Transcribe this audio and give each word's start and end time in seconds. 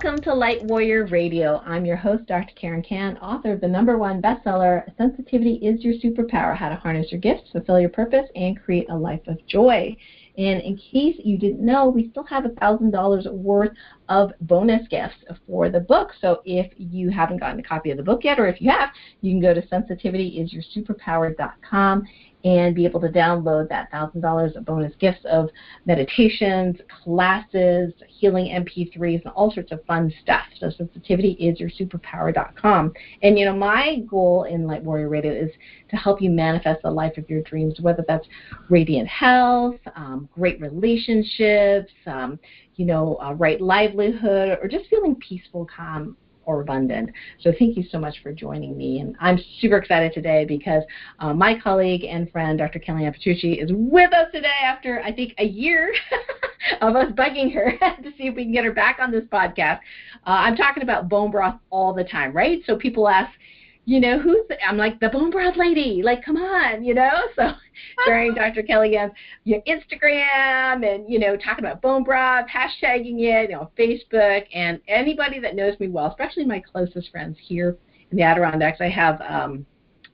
Welcome 0.00 0.22
to 0.22 0.32
Light 0.32 0.62
Warrior 0.62 1.06
Radio. 1.06 1.60
I'm 1.66 1.84
your 1.84 1.96
host, 1.96 2.26
Dr. 2.26 2.54
Karen 2.54 2.82
Kan, 2.82 3.16
author 3.16 3.54
of 3.54 3.60
the 3.60 3.66
number 3.66 3.98
one 3.98 4.22
bestseller, 4.22 4.84
Sensitivity 4.96 5.54
is 5.54 5.82
Your 5.82 5.94
Superpower 5.94 6.56
How 6.56 6.68
to 6.68 6.76
Harness 6.76 7.10
Your 7.10 7.20
Gifts, 7.20 7.50
Fulfill 7.50 7.80
Your 7.80 7.88
Purpose, 7.88 8.26
and 8.36 8.62
Create 8.62 8.88
a 8.90 8.96
Life 8.96 9.26
of 9.26 9.44
Joy. 9.48 9.96
And 10.36 10.62
in 10.62 10.76
case 10.76 11.16
you 11.24 11.36
didn't 11.36 11.66
know, 11.66 11.88
we 11.88 12.10
still 12.10 12.22
have 12.22 12.44
$1,000 12.44 13.32
worth 13.32 13.72
of 14.08 14.30
bonus 14.42 14.86
gifts 14.86 15.16
for 15.48 15.68
the 15.68 15.80
book. 15.80 16.12
So 16.20 16.42
if 16.44 16.72
you 16.76 17.10
haven't 17.10 17.40
gotten 17.40 17.58
a 17.58 17.64
copy 17.64 17.90
of 17.90 17.96
the 17.96 18.04
book 18.04 18.22
yet, 18.22 18.38
or 18.38 18.46
if 18.46 18.60
you 18.60 18.70
have, 18.70 18.90
you 19.20 19.32
can 19.32 19.40
go 19.40 19.52
to 19.52 19.66
sensitivityisyoursuperpower.com 19.66 22.06
and 22.48 22.74
be 22.74 22.84
able 22.86 22.98
to 22.98 23.08
download 23.08 23.68
that 23.68 23.92
$1,000 23.92 24.56
of 24.56 24.64
bonus 24.64 24.94
gifts 24.98 25.22
of 25.30 25.50
meditations, 25.84 26.76
classes, 27.04 27.92
healing 28.08 28.46
MP3s, 28.46 29.22
and 29.22 29.30
all 29.34 29.52
sorts 29.52 29.70
of 29.70 29.84
fun 29.84 30.10
stuff. 30.22 30.46
So 30.58 30.70
sensitivityisyoursuperpower.com. 30.70 32.94
And 33.22 33.38
you 33.38 33.44
know, 33.44 33.54
my 33.54 33.98
goal 34.08 34.44
in 34.44 34.66
Light 34.66 34.82
Warrior 34.82 35.10
Radio 35.10 35.32
is 35.32 35.50
to 35.90 35.96
help 35.96 36.22
you 36.22 36.30
manifest 36.30 36.80
the 36.82 36.90
life 36.90 37.18
of 37.18 37.28
your 37.28 37.42
dreams, 37.42 37.80
whether 37.80 38.02
that's 38.08 38.26
radiant 38.70 39.08
health, 39.08 39.76
um, 39.94 40.26
great 40.32 40.58
relationships, 40.58 41.92
um, 42.06 42.40
you 42.76 42.86
know, 42.86 43.18
uh, 43.22 43.34
right 43.34 43.60
livelihood, 43.60 44.56
or 44.62 44.68
just 44.68 44.88
feeling 44.88 45.16
peaceful, 45.16 45.68
calm, 45.76 46.16
or 46.48 46.62
abundant. 46.62 47.10
So 47.42 47.52
thank 47.58 47.76
you 47.76 47.84
so 47.92 47.98
much 47.98 48.22
for 48.22 48.32
joining 48.32 48.74
me. 48.76 49.00
And 49.00 49.14
I'm 49.20 49.38
super 49.60 49.76
excited 49.76 50.14
today 50.14 50.46
because 50.46 50.82
uh, 51.18 51.34
my 51.34 51.60
colleague 51.60 52.04
and 52.04 52.32
friend, 52.32 52.58
Dr. 52.58 52.78
Kellyann 52.78 53.12
Petrucci, 53.12 53.52
is 53.52 53.70
with 53.74 54.14
us 54.14 54.28
today 54.32 54.48
after, 54.64 55.02
I 55.02 55.12
think, 55.12 55.34
a 55.36 55.44
year 55.44 55.92
of 56.80 56.96
us 56.96 57.12
bugging 57.12 57.52
her 57.52 57.72
to 58.02 58.10
see 58.16 58.28
if 58.28 58.34
we 58.34 58.44
can 58.44 58.52
get 58.52 58.64
her 58.64 58.72
back 58.72 58.98
on 58.98 59.10
this 59.10 59.24
podcast. 59.24 59.80
Uh, 60.26 60.40
I'm 60.40 60.56
talking 60.56 60.82
about 60.82 61.10
bone 61.10 61.30
broth 61.30 61.60
all 61.68 61.92
the 61.92 62.04
time, 62.04 62.32
right? 62.32 62.62
So 62.66 62.76
people 62.76 63.08
ask, 63.08 63.30
you 63.88 64.00
know, 64.00 64.18
who's 64.18 64.46
the, 64.50 64.62
I'm 64.62 64.76
like 64.76 65.00
the 65.00 65.08
bone 65.08 65.30
broth 65.30 65.56
lady. 65.56 66.02
Like, 66.04 66.22
come 66.22 66.36
on, 66.36 66.84
you 66.84 66.92
know. 66.92 67.10
So 67.36 67.52
during 68.06 68.34
Dr. 68.34 68.62
Kellyann's 68.62 69.12
you 69.44 69.56
know, 69.56 69.62
Instagram 69.66 70.84
and 70.84 71.10
you 71.10 71.18
know 71.18 71.36
talking 71.36 71.64
about 71.64 71.80
bone 71.80 72.04
broth, 72.04 72.46
hashtagging 72.48 73.20
it, 73.20 73.48
you 73.48 73.56
know, 73.56 73.70
Facebook, 73.78 74.44
and 74.52 74.80
anybody 74.88 75.38
that 75.38 75.54
knows 75.54 75.78
me 75.80 75.88
well, 75.88 76.06
especially 76.08 76.44
my 76.44 76.60
closest 76.60 77.10
friends 77.10 77.38
here 77.40 77.78
in 78.10 78.18
the 78.18 78.22
Adirondacks, 78.22 78.80
I 78.80 78.88
have. 78.90 79.22
um 79.22 79.64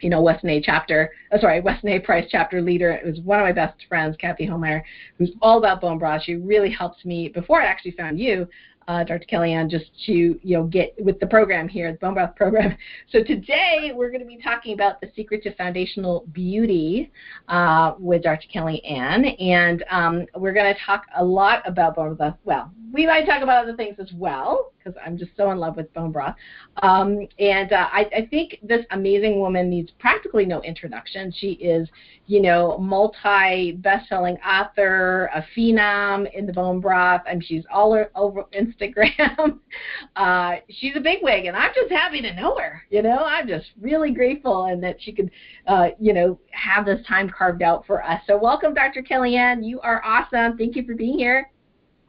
you 0.01 0.11
know, 0.11 0.21
Weston 0.21 0.51
A 0.51 0.61
chapter, 0.61 1.11
oh, 1.33 1.39
sorry, 1.41 1.63
Weston 1.63 1.89
A 1.89 1.99
Price 1.99 2.27
chapter 2.29 2.61
leader. 2.61 2.91
It 2.91 3.07
was 3.07 3.21
one 3.21 3.41
of 3.41 3.45
my 3.45 3.53
best 3.53 3.87
friends, 3.89 4.17
Kathy 4.21 4.47
Homeyer, 4.47 4.83
who's 5.17 5.31
all 5.41 5.57
about 5.57 5.81
bone 5.81 5.99
broth. 5.99 6.25
She 6.25 6.35
really 6.35 6.69
helped 6.69 7.07
me 7.07 7.29
before 7.29 7.63
I 7.63 7.67
actually 7.67 7.93
found 7.93 8.19
you 8.19 8.47
uh, 8.89 9.05
Dr. 9.05 9.25
Kellyann, 9.31 9.71
just 9.71 9.87
to 10.07 10.13
you 10.13 10.57
know 10.57 10.65
get 10.65 10.95
with 10.99 11.19
the 11.21 11.27
program 11.27 11.69
here, 11.69 11.91
the 11.93 11.99
Bone 11.99 12.15
Broth 12.15 12.37
program. 12.37 12.77
So 13.11 13.23
today 13.23 13.93
we're 13.95 14.11
going 14.11 14.21
to 14.21 14.27
be 14.27 14.39
talking 14.39 14.75
about 14.75 15.01
the 15.01 15.11
secret 15.15 15.43
to 15.45 15.55
foundational 15.55 16.25
beauty 16.33 17.13
uh, 17.49 17.95
with 17.99 18.23
Dr. 18.23 18.47
Kellyann, 18.53 19.41
and 19.41 19.85
um, 19.91 20.27
we're 20.35 20.53
going 20.53 20.73
to 20.73 20.81
talk 20.85 21.05
a 21.17 21.25
lot 21.25 21.63
about 21.67 21.95
bone 21.95 22.15
broth. 22.15 22.37
Well, 22.45 22.73
we 22.93 23.07
might 23.07 23.27
talk 23.27 23.43
about 23.43 23.65
other 23.65 23.77
things 23.77 23.97
as 23.99 24.13
well 24.15 24.73
because 24.79 24.99
I'm 25.05 25.19
just 25.19 25.33
so 25.37 25.51
in 25.51 25.59
love 25.59 25.77
with 25.77 25.93
bone 25.95 26.13
broth. 26.13 26.37
Um, 26.83 27.27
and 27.39 27.73
uh, 27.73 27.89
I, 27.91 28.09
I 28.17 28.27
think 28.31 28.59
this 28.63 28.85
amazing 28.91 29.41
woman 29.41 29.69
needs 29.69 29.91
practically 29.99 30.45
no 30.45 30.61
introduction. 30.63 31.33
She 31.37 31.53
is, 31.53 31.89
you 32.27 32.41
know, 32.41 32.79
multi 32.79 33.73
best-selling 33.73 34.37
author, 34.39 35.31
a 35.35 35.45
phenom 35.57 36.33
in 36.35 36.47
the 36.47 36.53
bone 36.53 36.81
broth, 36.81 37.23
and 37.27 37.45
she's 37.45 37.65
all 37.73 37.99
over 38.15 38.45
Instagram. 38.81 39.59
uh, 40.17 40.57
she's 40.69 40.93
a 40.97 41.01
bigwig, 41.01 41.47
and 41.47 41.57
I'm 41.57 41.73
just 41.75 41.91
happy 41.91 42.21
to 42.23 42.35
know 42.35 42.57
her. 42.59 42.83
You 42.91 43.03
know, 43.03 43.25
I'm 43.25 43.49
just 43.49 43.67
really 43.81 44.13
grateful 44.13 44.65
and 44.67 44.83
that 44.83 44.97
she 45.01 45.13
could, 45.13 45.31
uh, 45.67 45.89
you 45.99 46.13
know, 46.13 46.39
have 46.51 46.87
this 46.87 47.05
time 47.07 47.31
carved 47.31 47.63
out 47.63 47.87
for 47.87 48.03
us. 48.03 48.21
So 48.27 48.37
welcome, 48.37 48.75
Dr. 48.75 49.03
Kellyann. 49.03 49.65
You 49.65 49.81
are 49.81 50.03
awesome. 50.05 50.57
Thank 50.57 50.77
you 50.77 50.85
for 50.85 50.95
being 50.95 51.19
here. 51.19 51.51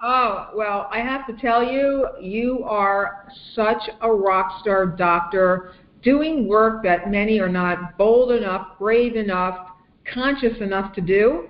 Oh, 0.02 0.50
well, 0.56 0.90
I 0.92 1.00
have 1.00 1.26
to 1.28 1.34
tell 1.34 1.64
you, 1.64 2.08
you 2.22 2.64
are 2.66 3.28
such 3.54 3.82
a 4.02 4.12
rock 4.12 4.60
star 4.62 4.86
doctor 4.86 5.74
doing 6.04 6.48
work 6.48 6.84
that 6.84 7.10
many 7.10 7.40
are 7.40 7.50
not 7.50 7.98
bold 7.98 8.32
enough, 8.32 8.78
brave 8.78 9.16
enough, 9.16 9.70
conscious 10.14 10.60
enough 10.62 10.94
to 10.96 11.02
do. 11.02 11.48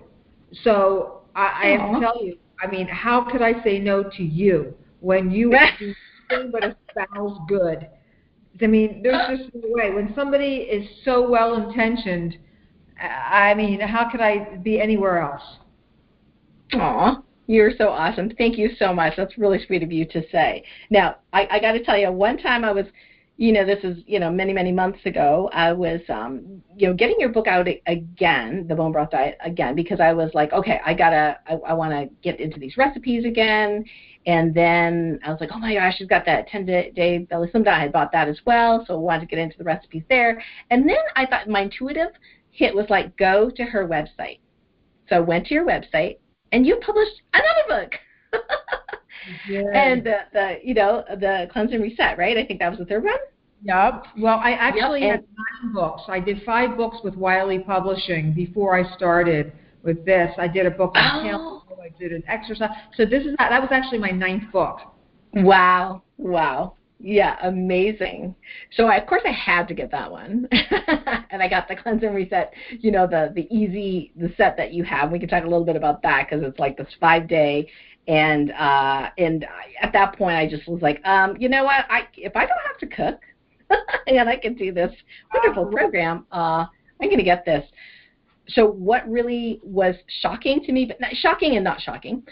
So 0.63 1.23
I, 1.35 1.61
I 1.63 1.65
have 1.77 1.93
to 1.93 1.99
tell 1.99 2.23
you, 2.23 2.37
I 2.61 2.67
mean, 2.67 2.87
how 2.87 3.29
could 3.29 3.41
I 3.41 3.61
say 3.63 3.79
no 3.79 4.03
to 4.03 4.23
you 4.23 4.73
when 5.05 5.29
you 5.29 5.51
do 5.77 5.93
nothing 6.31 6.51
but 6.51 6.63
espouse 6.63 7.39
good? 7.47 7.88
I 8.61 8.67
mean, 8.67 9.01
there's 9.03 9.39
just 9.39 9.53
no 9.53 9.61
way. 9.66 9.91
When 9.91 10.13
somebody 10.16 10.55
is 10.55 10.88
so 11.03 11.29
well 11.29 11.55
intentioned, 11.55 12.38
I 12.99 13.53
mean, 13.53 13.79
how 13.81 14.09
could 14.09 14.21
I 14.21 14.57
be 14.63 14.81
anywhere 14.81 15.19
else? 15.19 15.43
Aw. 16.73 17.21
You're 17.47 17.71
so 17.77 17.89
awesome. 17.89 18.31
Thank 18.38 18.57
you 18.57 18.71
so 18.79 18.93
much. 18.93 19.13
That's 19.16 19.38
really 19.38 19.63
sweet 19.67 19.83
of 19.83 19.91
you 19.91 20.05
to 20.05 20.23
say. 20.31 20.63
Now, 20.89 21.17
I, 21.31 21.47
I 21.51 21.59
got 21.59 21.73
to 21.73 21.83
tell 21.83 21.97
you, 21.97 22.11
one 22.11 22.37
time 22.37 22.66
I 22.66 22.72
was, 22.72 22.85
you 23.37 23.51
know, 23.51 23.66
this 23.66 23.83
is, 23.83 23.97
you 24.07 24.19
know, 24.19 24.31
many, 24.31 24.53
many 24.53 24.72
months 24.72 24.99
ago, 25.05 25.49
I 25.53 25.73
was, 25.73 25.99
um, 26.09 26.63
you 26.75 26.87
know, 26.87 26.95
getting 26.95 27.17
your 27.19 27.29
book 27.29 27.45
out 27.47 27.67
again, 27.85 28.66
The 28.67 28.73
Bone 28.73 28.93
Broth 28.93 29.11
Diet 29.11 29.37
again, 29.43 29.75
because 29.75 29.99
I 29.99 30.13
was 30.13 30.31
like, 30.33 30.53
okay, 30.53 30.79
I 30.83 30.95
got 30.95 31.11
to, 31.11 31.37
I, 31.47 31.53
I 31.67 31.73
want 31.73 31.91
to 31.91 32.09
get 32.23 32.39
into 32.39 32.59
these 32.59 32.77
recipes 32.77 33.25
again. 33.25 33.85
And 34.27 34.53
then 34.53 35.19
I 35.23 35.29
was 35.29 35.39
like, 35.39 35.51
oh 35.53 35.59
my 35.59 35.75
gosh, 35.75 35.95
she's 35.97 36.07
got 36.07 36.25
that 36.25 36.47
10 36.47 36.65
day 36.65 37.27
belly 37.29 37.49
slim 37.51 37.63
diet. 37.63 37.89
I 37.89 37.91
bought 37.91 38.11
that 38.11 38.27
as 38.27 38.39
well, 38.45 38.83
so 38.87 38.95
I 38.95 38.97
wanted 38.97 39.21
to 39.21 39.25
get 39.27 39.39
into 39.39 39.57
the 39.57 39.63
recipes 39.63 40.03
there. 40.09 40.43
And 40.71 40.89
then 40.89 40.97
I 41.15 41.25
thought 41.25 41.47
my 41.47 41.61
intuitive 41.61 42.09
hit 42.51 42.73
was 42.73 42.87
like, 42.89 43.15
go 43.17 43.51
to 43.55 43.63
her 43.63 43.87
website. 43.87 44.39
So 45.09 45.17
I 45.17 45.19
went 45.19 45.47
to 45.47 45.53
your 45.53 45.65
website 45.65 46.17
and 46.51 46.65
you 46.65 46.77
published 46.77 47.21
another 47.33 47.89
book. 47.89 48.41
And 49.73 50.03
the, 50.03 50.17
the 50.33 50.57
you 50.63 50.73
know 50.73 51.03
the 51.09 51.47
cleanse 51.51 51.71
and 51.71 51.81
reset, 51.81 52.17
right? 52.17 52.37
I 52.37 52.45
think 52.45 52.59
that 52.59 52.69
was 52.69 52.79
the 52.79 52.85
third 52.85 53.03
one. 53.03 53.17
Yep. 53.63 54.05
Well, 54.19 54.39
I 54.43 54.51
actually 54.51 55.01
yep. 55.01 55.11
had 55.11 55.25
nine 55.63 55.73
books. 55.73 56.03
I 56.07 56.19
did 56.19 56.43
five 56.45 56.77
books 56.77 56.97
with 57.03 57.15
Wiley 57.15 57.59
Publishing 57.59 58.33
before 58.33 58.77
I 58.77 58.95
started 58.95 59.53
with 59.81 60.05
this. 60.05 60.31
I 60.37 60.47
did 60.47 60.67
a 60.67 60.71
book 60.71 60.91
on 60.95 61.27
oh. 61.33 61.63
I 61.85 61.90
did 62.00 62.12
an 62.12 62.23
exercise. 62.28 62.69
So 62.97 63.06
this 63.06 63.25
is 63.25 63.35
that 63.38 63.50
that 63.50 63.62
was 63.62 63.69
actually 63.72 64.00
my 64.00 64.09
ninth 64.09 64.51
book. 64.51 64.79
Wow. 65.34 66.01
Wow. 66.18 66.75
Yeah, 67.00 67.38
amazing. 67.44 68.34
So 68.75 68.88
I, 68.88 68.96
of 68.96 69.07
course 69.07 69.22
I 69.25 69.31
had 69.31 69.68
to 69.68 69.73
get 69.73 69.91
that 69.91 70.09
one, 70.09 70.47
and 71.29 71.44
I 71.44 71.47
got 71.50 71.68
the 71.68 71.75
cleanse 71.75 72.01
and 72.03 72.16
reset. 72.16 72.53
You 72.79 72.91
know 72.91 73.06
the 73.06 73.31
the 73.35 73.47
easy 73.56 74.13
the 74.16 74.34
set 74.38 74.56
that 74.57 74.73
you 74.73 74.84
have. 74.85 75.12
We 75.12 75.19
can 75.19 75.28
talk 75.28 75.44
a 75.44 75.47
little 75.47 75.66
bit 75.66 75.75
about 75.75 76.01
that 76.03 76.28
because 76.28 76.44
it's 76.44 76.57
like 76.57 76.78
this 76.78 76.88
five 77.00 77.28
day, 77.28 77.69
and 78.07 78.52
uh, 78.53 79.09
and 79.17 79.46
at 79.81 79.91
that 79.91 80.17
point 80.17 80.38
I 80.38 80.47
just 80.47 80.67
was 80.69 80.81
like, 80.81 81.06
um, 81.06 81.35
you 81.38 81.50
know 81.50 81.66
what? 81.66 81.85
I 81.90 82.07
if 82.16 82.35
I 82.35 82.46
don't 82.46 82.62
have 82.66 82.78
to 82.79 82.88
cook, 82.88 83.22
and 84.07 84.29
I 84.29 84.38
can 84.38 84.56
do 84.56 84.72
this 84.72 84.94
wonderful 85.34 85.66
program, 85.66 86.25
uh, 86.31 86.66
I'm 87.02 87.09
going 87.09 87.17
to 87.17 87.23
get 87.23 87.46
this. 87.46 87.66
So 88.47 88.66
what 88.66 89.09
really 89.09 89.59
was 89.64 89.96
shocking 90.22 90.61
to 90.61 90.72
me, 90.72 90.85
but 90.85 90.99
not 91.02 91.16
shocking 91.16 91.55
and 91.55 91.64
not 91.64 91.81
shocking, 91.81 92.23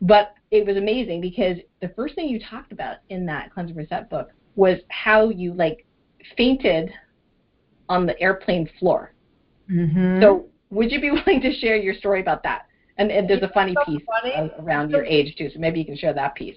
but 0.00 0.34
it 0.50 0.66
was 0.66 0.76
amazing 0.76 1.20
because 1.20 1.56
the 1.80 1.88
first 1.90 2.14
thing 2.14 2.28
you 2.28 2.40
talked 2.40 2.72
about 2.72 2.96
in 3.08 3.24
that 3.26 3.52
cleanse 3.52 3.70
and 3.70 3.78
reset 3.78 4.10
book 4.10 4.30
was 4.56 4.78
how 4.88 5.30
you 5.30 5.54
like 5.54 5.86
fainted 6.36 6.90
on 7.88 8.06
the 8.06 8.20
airplane 8.20 8.68
floor. 8.78 9.12
Mm-hmm. 9.70 10.20
So 10.20 10.46
would 10.70 10.90
you 10.90 11.00
be 11.00 11.10
willing 11.26 11.40
to 11.40 11.52
share 11.52 11.76
your 11.76 11.94
story 11.94 12.20
about 12.20 12.42
that? 12.42 12.66
And, 12.98 13.10
and 13.10 13.28
there's 13.28 13.42
a 13.42 13.48
funny 13.48 13.74
so 13.74 13.92
piece 13.92 14.02
funny. 14.20 14.50
around 14.58 14.90
your 14.90 15.04
age 15.04 15.34
too, 15.36 15.50
so 15.52 15.58
maybe 15.58 15.78
you 15.78 15.84
can 15.84 15.96
share 15.96 16.12
that 16.12 16.34
piece. 16.34 16.56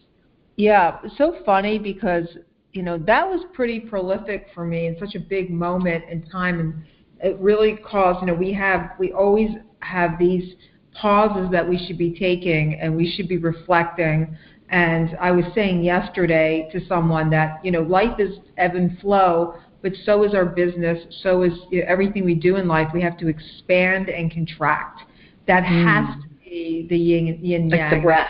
Yeah, 0.57 0.99
so 1.17 1.37
funny 1.45 1.77
because 1.77 2.27
you 2.73 2.83
know 2.83 2.97
that 2.97 3.27
was 3.27 3.45
pretty 3.53 3.79
prolific 3.79 4.47
for 4.53 4.65
me 4.65 4.87
and 4.87 4.97
such 4.99 5.15
a 5.15 5.19
big 5.19 5.49
moment 5.49 6.05
in 6.09 6.23
time, 6.27 6.59
and 6.59 6.83
it 7.23 7.37
really 7.39 7.77
caused. 7.77 8.21
You 8.21 8.27
know, 8.27 8.33
we 8.33 8.53
have 8.53 8.91
we 8.99 9.11
always 9.11 9.49
have 9.79 10.17
these 10.19 10.55
pauses 10.93 11.49
that 11.51 11.67
we 11.67 11.77
should 11.85 11.97
be 11.97 12.17
taking 12.17 12.75
and 12.75 12.95
we 12.95 13.11
should 13.11 13.27
be 13.27 13.37
reflecting. 13.37 14.35
And 14.69 15.15
I 15.19 15.31
was 15.31 15.45
saying 15.53 15.83
yesterday 15.83 16.69
to 16.71 16.85
someone 16.87 17.29
that, 17.29 17.59
you 17.63 17.71
know, 17.71 17.81
life 17.81 18.19
is 18.19 18.39
ebb 18.57 18.75
and 18.75 18.97
flow, 18.99 19.55
but 19.81 19.93
so 20.05 20.23
is 20.23 20.33
our 20.33 20.45
business, 20.45 20.97
so 21.21 21.43
is 21.43 21.53
you 21.69 21.81
know, 21.81 21.85
everything 21.87 22.25
we 22.25 22.33
do 22.33 22.55
in 22.55 22.67
life. 22.67 22.87
We 22.93 23.01
have 23.01 23.17
to 23.19 23.27
expand 23.27 24.09
and 24.09 24.31
contract. 24.31 25.01
That 25.47 25.63
mm. 25.63 25.83
has 25.85 26.23
to 26.23 26.29
be 26.43 26.87
the 26.89 26.97
yin, 26.97 27.27
and 27.27 27.45
yin 27.45 27.69
like 27.69 27.79
yang. 27.79 27.91
the 27.91 28.01
breath. 28.01 28.29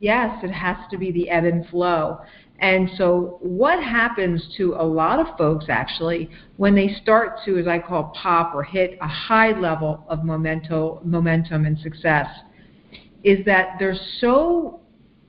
Yes, 0.00 0.42
it 0.42 0.50
has 0.50 0.76
to 0.90 0.98
be 0.98 1.12
the 1.12 1.30
ebb 1.30 1.44
and 1.44 1.66
flow. 1.68 2.18
And 2.64 2.88
so, 2.96 3.36
what 3.42 3.84
happens 3.84 4.42
to 4.56 4.74
a 4.78 4.82
lot 4.82 5.20
of 5.20 5.36
folks 5.36 5.66
actually 5.68 6.30
when 6.56 6.74
they 6.74 6.96
start 7.02 7.40
to, 7.44 7.58
as 7.58 7.66
I 7.66 7.78
call, 7.78 8.04
pop 8.18 8.54
or 8.54 8.62
hit 8.62 8.96
a 9.02 9.06
high 9.06 9.50
level 9.50 10.02
of 10.08 10.24
momentum, 10.24 11.00
momentum 11.04 11.66
and 11.66 11.78
success, 11.78 12.26
is 13.22 13.44
that 13.44 13.76
they're 13.78 13.98
so 14.18 14.80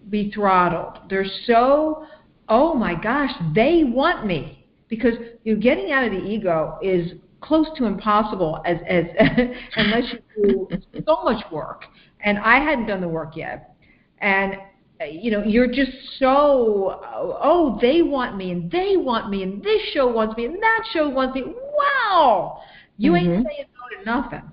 bethrottled, 0.10 1.10
they're 1.10 1.26
so 1.46 2.06
oh 2.48 2.74
my 2.74 2.96
gosh, 2.96 3.32
they 3.54 3.84
want 3.84 4.26
me. 4.26 4.66
Because 4.88 5.16
you 5.44 5.56
know, 5.56 5.62
getting 5.62 5.92
out 5.92 6.06
of 6.06 6.12
the 6.14 6.24
ego 6.26 6.80
is 6.82 7.16
close 7.42 7.68
to 7.76 7.84
impossible 7.84 8.62
as 8.66 8.78
as 8.88 9.04
unless 9.76 10.06
you 10.38 10.70
do 10.70 11.04
so 11.06 11.22
much 11.26 11.44
work. 11.52 11.84
And 12.22 12.38
I 12.38 12.64
hadn't 12.64 12.88
done 12.88 13.02
the 13.02 13.10
work 13.10 13.36
yet, 13.36 13.76
and 14.20 14.56
you 15.02 15.32
know 15.32 15.44
you're 15.44 15.68
just 15.68 15.92
so 16.20 17.02
oh 17.04 17.78
they 17.82 18.02
want 18.02 18.38
me 18.38 18.52
and 18.52 18.72
they 18.72 18.96
want 18.96 19.30
me 19.30 19.44
and 19.44 19.62
this 19.62 19.82
show 19.94 20.08
wants 20.08 20.38
me 20.38 20.46
and 20.46 20.56
that 20.56 20.84
show 20.94 21.10
wants 21.10 21.36
me. 21.36 21.44
Wow, 21.78 22.62
you 22.98 23.12
mm-hmm. 23.12 23.32
ain't 23.32 23.48
saying 23.48 23.66
no 24.06 24.14
to 24.14 24.22
nothing. 24.22 24.52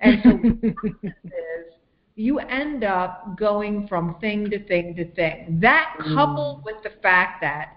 And 0.00 0.20
so 0.22 0.88
is 1.02 1.22
you 2.14 2.38
end 2.38 2.84
up 2.84 3.38
going 3.38 3.86
from 3.88 4.16
thing 4.20 4.50
to 4.50 4.62
thing 4.66 4.94
to 4.96 5.10
thing. 5.12 5.58
That 5.60 5.94
coupled 6.14 6.60
mm. 6.60 6.64
with 6.64 6.82
the 6.82 6.90
fact 7.02 7.40
that 7.40 7.76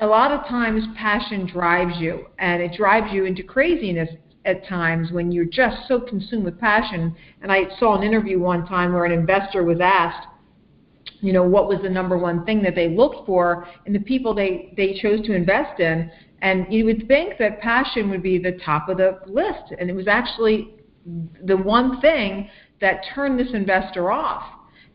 a 0.00 0.06
lot 0.06 0.32
of 0.32 0.46
times 0.46 0.82
passion 0.96 1.46
drives 1.46 1.98
you 1.98 2.26
and 2.38 2.62
it 2.62 2.72
drives 2.76 3.12
you 3.12 3.26
into 3.26 3.42
craziness 3.42 4.08
at 4.46 4.66
times 4.66 5.12
when 5.12 5.30
you're 5.30 5.44
just 5.44 5.86
so 5.86 6.00
consumed 6.00 6.44
with 6.44 6.58
passion. 6.58 7.14
And 7.42 7.52
I 7.52 7.64
saw 7.78 7.96
an 7.98 8.02
interview 8.02 8.38
one 8.38 8.66
time 8.66 8.94
where 8.94 9.04
an 9.04 9.12
investor 9.12 9.62
was 9.62 9.78
asked, 9.80 10.26
you 11.20 11.32
know, 11.32 11.42
what 11.42 11.68
was 11.68 11.78
the 11.82 11.88
number 11.88 12.16
one 12.16 12.44
thing 12.44 12.62
that 12.62 12.74
they 12.74 12.88
looked 12.88 13.26
for 13.26 13.66
in 13.86 13.92
the 13.92 14.00
people 14.00 14.34
they, 14.34 14.72
they 14.76 14.98
chose 15.00 15.24
to 15.26 15.34
invest 15.34 15.80
in. 15.80 16.10
And 16.42 16.66
you 16.72 16.84
would 16.86 17.06
think 17.06 17.34
that 17.38 17.60
passion 17.60 18.08
would 18.10 18.22
be 18.22 18.38
the 18.38 18.58
top 18.64 18.88
of 18.88 18.96
the 18.96 19.18
list. 19.26 19.74
And 19.78 19.90
it 19.90 19.94
was 19.94 20.08
actually 20.08 20.74
the 21.44 21.56
one 21.56 22.00
thing 22.00 22.48
that 22.80 23.04
turned 23.14 23.38
this 23.38 23.52
investor 23.52 24.10
off. 24.10 24.42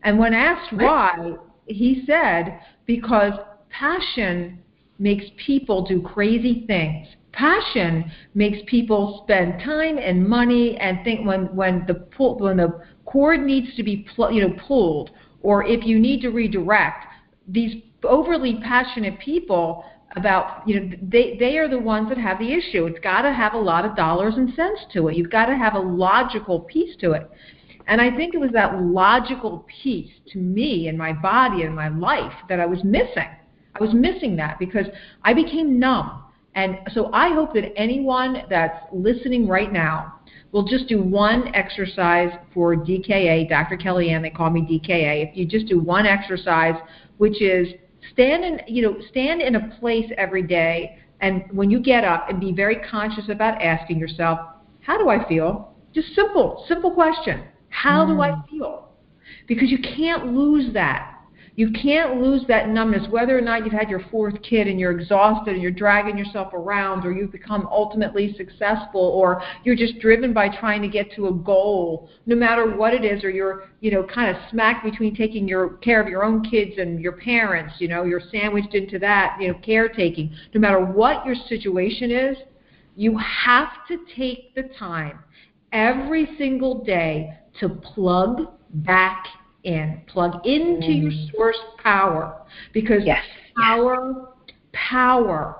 And 0.02 0.18
when 0.18 0.34
asked 0.34 0.72
why, 0.72 1.36
he 1.66 2.04
said, 2.06 2.60
because 2.84 3.32
passion 3.70 4.58
makes 4.98 5.24
people 5.36 5.86
do 5.86 6.00
crazy 6.02 6.64
things. 6.66 7.08
Passion 7.32 8.10
makes 8.34 8.58
people 8.66 9.22
spend 9.24 9.60
time 9.62 9.98
and 9.98 10.26
money 10.26 10.76
and 10.78 11.04
think 11.04 11.26
when 11.26 11.54
when 11.54 11.84
the 11.86 11.94
pull, 11.94 12.38
when 12.38 12.56
the 12.56 12.80
cord 13.04 13.42
needs 13.42 13.76
to 13.76 13.82
be 13.82 14.06
pl- 14.14 14.32
you 14.32 14.48
know 14.48 14.54
pulled 14.66 15.10
or 15.42 15.64
if 15.64 15.84
you 15.84 15.98
need 15.98 16.20
to 16.22 16.30
redirect. 16.30 17.06
These 17.48 17.82
overly 18.02 18.60
passionate 18.62 19.18
people 19.20 19.84
about 20.16 20.66
you 20.66 20.80
know 20.80 20.96
they 21.02 21.36
they 21.38 21.58
are 21.58 21.68
the 21.68 21.78
ones 21.78 22.08
that 22.08 22.18
have 22.18 22.38
the 22.38 22.52
issue. 22.52 22.86
It's 22.86 22.98
got 23.00 23.22
to 23.22 23.32
have 23.32 23.54
a 23.54 23.58
lot 23.58 23.84
of 23.84 23.94
dollars 23.96 24.34
and 24.36 24.52
cents 24.54 24.80
to 24.94 25.08
it. 25.08 25.16
You've 25.16 25.30
got 25.30 25.46
to 25.46 25.56
have 25.56 25.74
a 25.74 25.78
logical 25.78 26.60
piece 26.60 26.96
to 27.00 27.12
it. 27.12 27.30
And 27.88 28.00
I 28.00 28.14
think 28.16 28.34
it 28.34 28.38
was 28.38 28.50
that 28.52 28.82
logical 28.82 29.64
piece 29.82 30.10
to 30.32 30.38
me 30.38 30.88
and 30.88 30.98
my 30.98 31.12
body 31.12 31.62
and 31.62 31.74
my 31.74 31.88
life 31.88 32.32
that 32.48 32.58
I 32.58 32.66
was 32.66 32.82
missing. 32.82 33.28
I 33.74 33.80
was 33.80 33.94
missing 33.94 34.36
that 34.36 34.58
because 34.58 34.86
I 35.22 35.34
became 35.34 35.78
numb. 35.78 36.24
And 36.56 36.78
so 36.92 37.10
I 37.12 37.32
hope 37.32 37.54
that 37.54 37.72
anyone 37.76 38.42
that's 38.50 38.84
listening 38.92 39.46
right 39.46 39.72
now 39.72 40.14
will 40.52 40.64
just 40.64 40.88
do 40.88 41.02
one 41.02 41.54
exercise 41.54 42.30
for 42.52 42.74
DKA, 42.74 43.48
Dr. 43.48 43.76
Kellyann, 43.76 44.22
they 44.22 44.30
call 44.30 44.50
me 44.50 44.62
DKA. 44.62 45.30
If 45.30 45.36
you 45.36 45.46
just 45.46 45.66
do 45.66 45.78
one 45.78 46.06
exercise, 46.06 46.74
which 47.18 47.40
is 47.42 47.68
stand 48.12 48.44
in, 48.44 48.60
you 48.66 48.82
know, 48.82 48.96
stand 49.10 49.42
in 49.42 49.56
a 49.56 49.76
place 49.78 50.10
every 50.16 50.42
day 50.42 50.98
and 51.20 51.44
when 51.50 51.70
you 51.70 51.80
get 51.80 52.04
up 52.04 52.28
and 52.28 52.40
be 52.40 52.52
very 52.52 52.76
conscious 52.76 53.28
about 53.28 53.60
asking 53.62 53.98
yourself, 53.98 54.38
how 54.80 54.98
do 54.98 55.08
I 55.08 55.26
feel? 55.28 55.74
Just 55.94 56.14
simple, 56.14 56.64
simple 56.68 56.90
question. 56.90 57.44
How 57.68 58.04
mm. 58.04 58.14
do 58.14 58.20
I 58.20 58.30
mm. 58.30 58.48
feel? 58.48 58.88
Because 59.46 59.70
you 59.70 59.78
can't 59.78 60.34
lose 60.34 60.72
that. 60.74 61.15
You 61.56 61.70
can't 61.70 62.20
lose 62.20 62.42
that 62.48 62.68
numbness, 62.68 63.08
whether 63.10 63.36
or 63.36 63.40
not 63.40 63.64
you've 63.64 63.72
had 63.72 63.88
your 63.88 64.04
fourth 64.10 64.40
kid 64.42 64.68
and 64.68 64.78
you're 64.78 64.90
exhausted 64.90 65.54
and 65.54 65.62
you're 65.62 65.70
dragging 65.70 66.18
yourself 66.18 66.52
around, 66.52 67.06
or 67.06 67.12
you've 67.12 67.32
become 67.32 67.66
ultimately 67.70 68.34
successful, 68.36 69.00
or 69.00 69.42
you're 69.64 69.74
just 69.74 69.98
driven 69.98 70.34
by 70.34 70.50
trying 70.50 70.82
to 70.82 70.88
get 70.88 71.10
to 71.12 71.28
a 71.28 71.32
goal, 71.32 72.10
no 72.26 72.36
matter 72.36 72.76
what 72.76 72.92
it 72.92 73.06
is, 73.06 73.24
or 73.24 73.30
you're, 73.30 73.64
you 73.80 73.90
know, 73.90 74.02
kind 74.04 74.28
of 74.28 74.36
smack 74.50 74.84
between 74.84 75.16
taking 75.16 75.48
your 75.48 75.70
care 75.78 76.00
of 76.00 76.08
your 76.08 76.24
own 76.24 76.44
kids 76.44 76.72
and 76.76 77.00
your 77.00 77.12
parents, 77.12 77.72
you 77.78 77.88
know, 77.88 78.04
you're 78.04 78.20
sandwiched 78.30 78.74
into 78.74 78.98
that, 78.98 79.38
you 79.40 79.48
know, 79.48 79.58
caretaking. 79.64 80.30
No 80.52 80.60
matter 80.60 80.84
what 80.84 81.24
your 81.24 81.34
situation 81.34 82.10
is, 82.10 82.36
you 82.96 83.16
have 83.18 83.70
to 83.88 83.98
take 84.14 84.54
the 84.54 84.64
time 84.78 85.20
every 85.72 86.28
single 86.36 86.84
day 86.84 87.32
to 87.60 87.70
plug 87.70 88.52
back 88.70 89.24
in, 89.66 90.00
plug 90.06 90.46
into 90.46 90.86
mm. 90.86 91.02
your 91.02 91.12
source 91.34 91.58
power 91.82 92.40
because 92.72 93.02
yes. 93.04 93.22
power, 93.56 94.28
power 94.72 95.56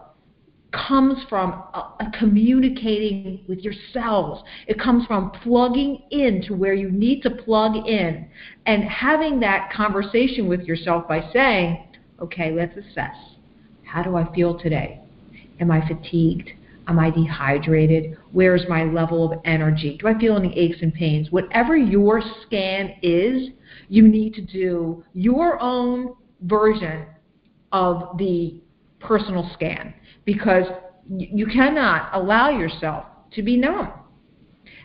comes 0.73 1.19
from 1.29 1.62
uh, 1.75 1.91
communicating 2.19 3.44
with 3.49 3.61
your 3.61 3.75
cells. 3.93 4.43
It 4.67 4.79
comes 4.79 5.06
from 5.06 5.31
plugging 5.31 6.03
into 6.11 6.55
where 6.55 6.75
you 6.75 6.91
need 6.91 7.23
to 7.23 7.31
plug 7.31 7.76
in 7.87 8.29
and 8.67 8.85
having 8.85 9.41
that 9.41 9.73
conversation 9.73 10.49
with 10.49 10.62
yourself 10.62 11.08
by 11.08 11.29
saying, 11.32 11.88
okay, 12.20 12.53
let's 12.53 12.76
assess. 12.76 13.14
How 13.85 14.03
do 14.03 14.17
I 14.17 14.32
feel 14.35 14.58
today? 14.58 15.00
Am 15.61 15.70
I 15.70 15.87
fatigued? 15.87 16.50
Am 16.88 16.99
I 16.99 17.11
dehydrated? 17.11 18.17
Where's 18.32 18.62
my 18.69 18.85
level 18.85 19.32
of 19.32 19.41
energy? 19.44 19.99
Do 20.00 20.08
I 20.08 20.19
feel 20.19 20.37
any 20.37 20.56
aches 20.56 20.79
and 20.82 20.93
pains? 20.94 21.31
Whatever 21.31 21.76
your 21.76 22.23
scan 22.43 22.94
is, 23.03 23.50
you 23.88 24.06
need 24.06 24.34
to 24.34 24.42
do 24.42 25.04
your 25.14 25.60
own 25.60 26.14
version 26.42 27.06
of 27.72 28.16
the 28.18 28.60
personal 29.00 29.48
scan 29.54 29.94
because 30.24 30.64
you 31.08 31.46
cannot 31.46 32.10
allow 32.12 32.50
yourself 32.50 33.04
to 33.32 33.42
be 33.42 33.56
numb. 33.56 33.92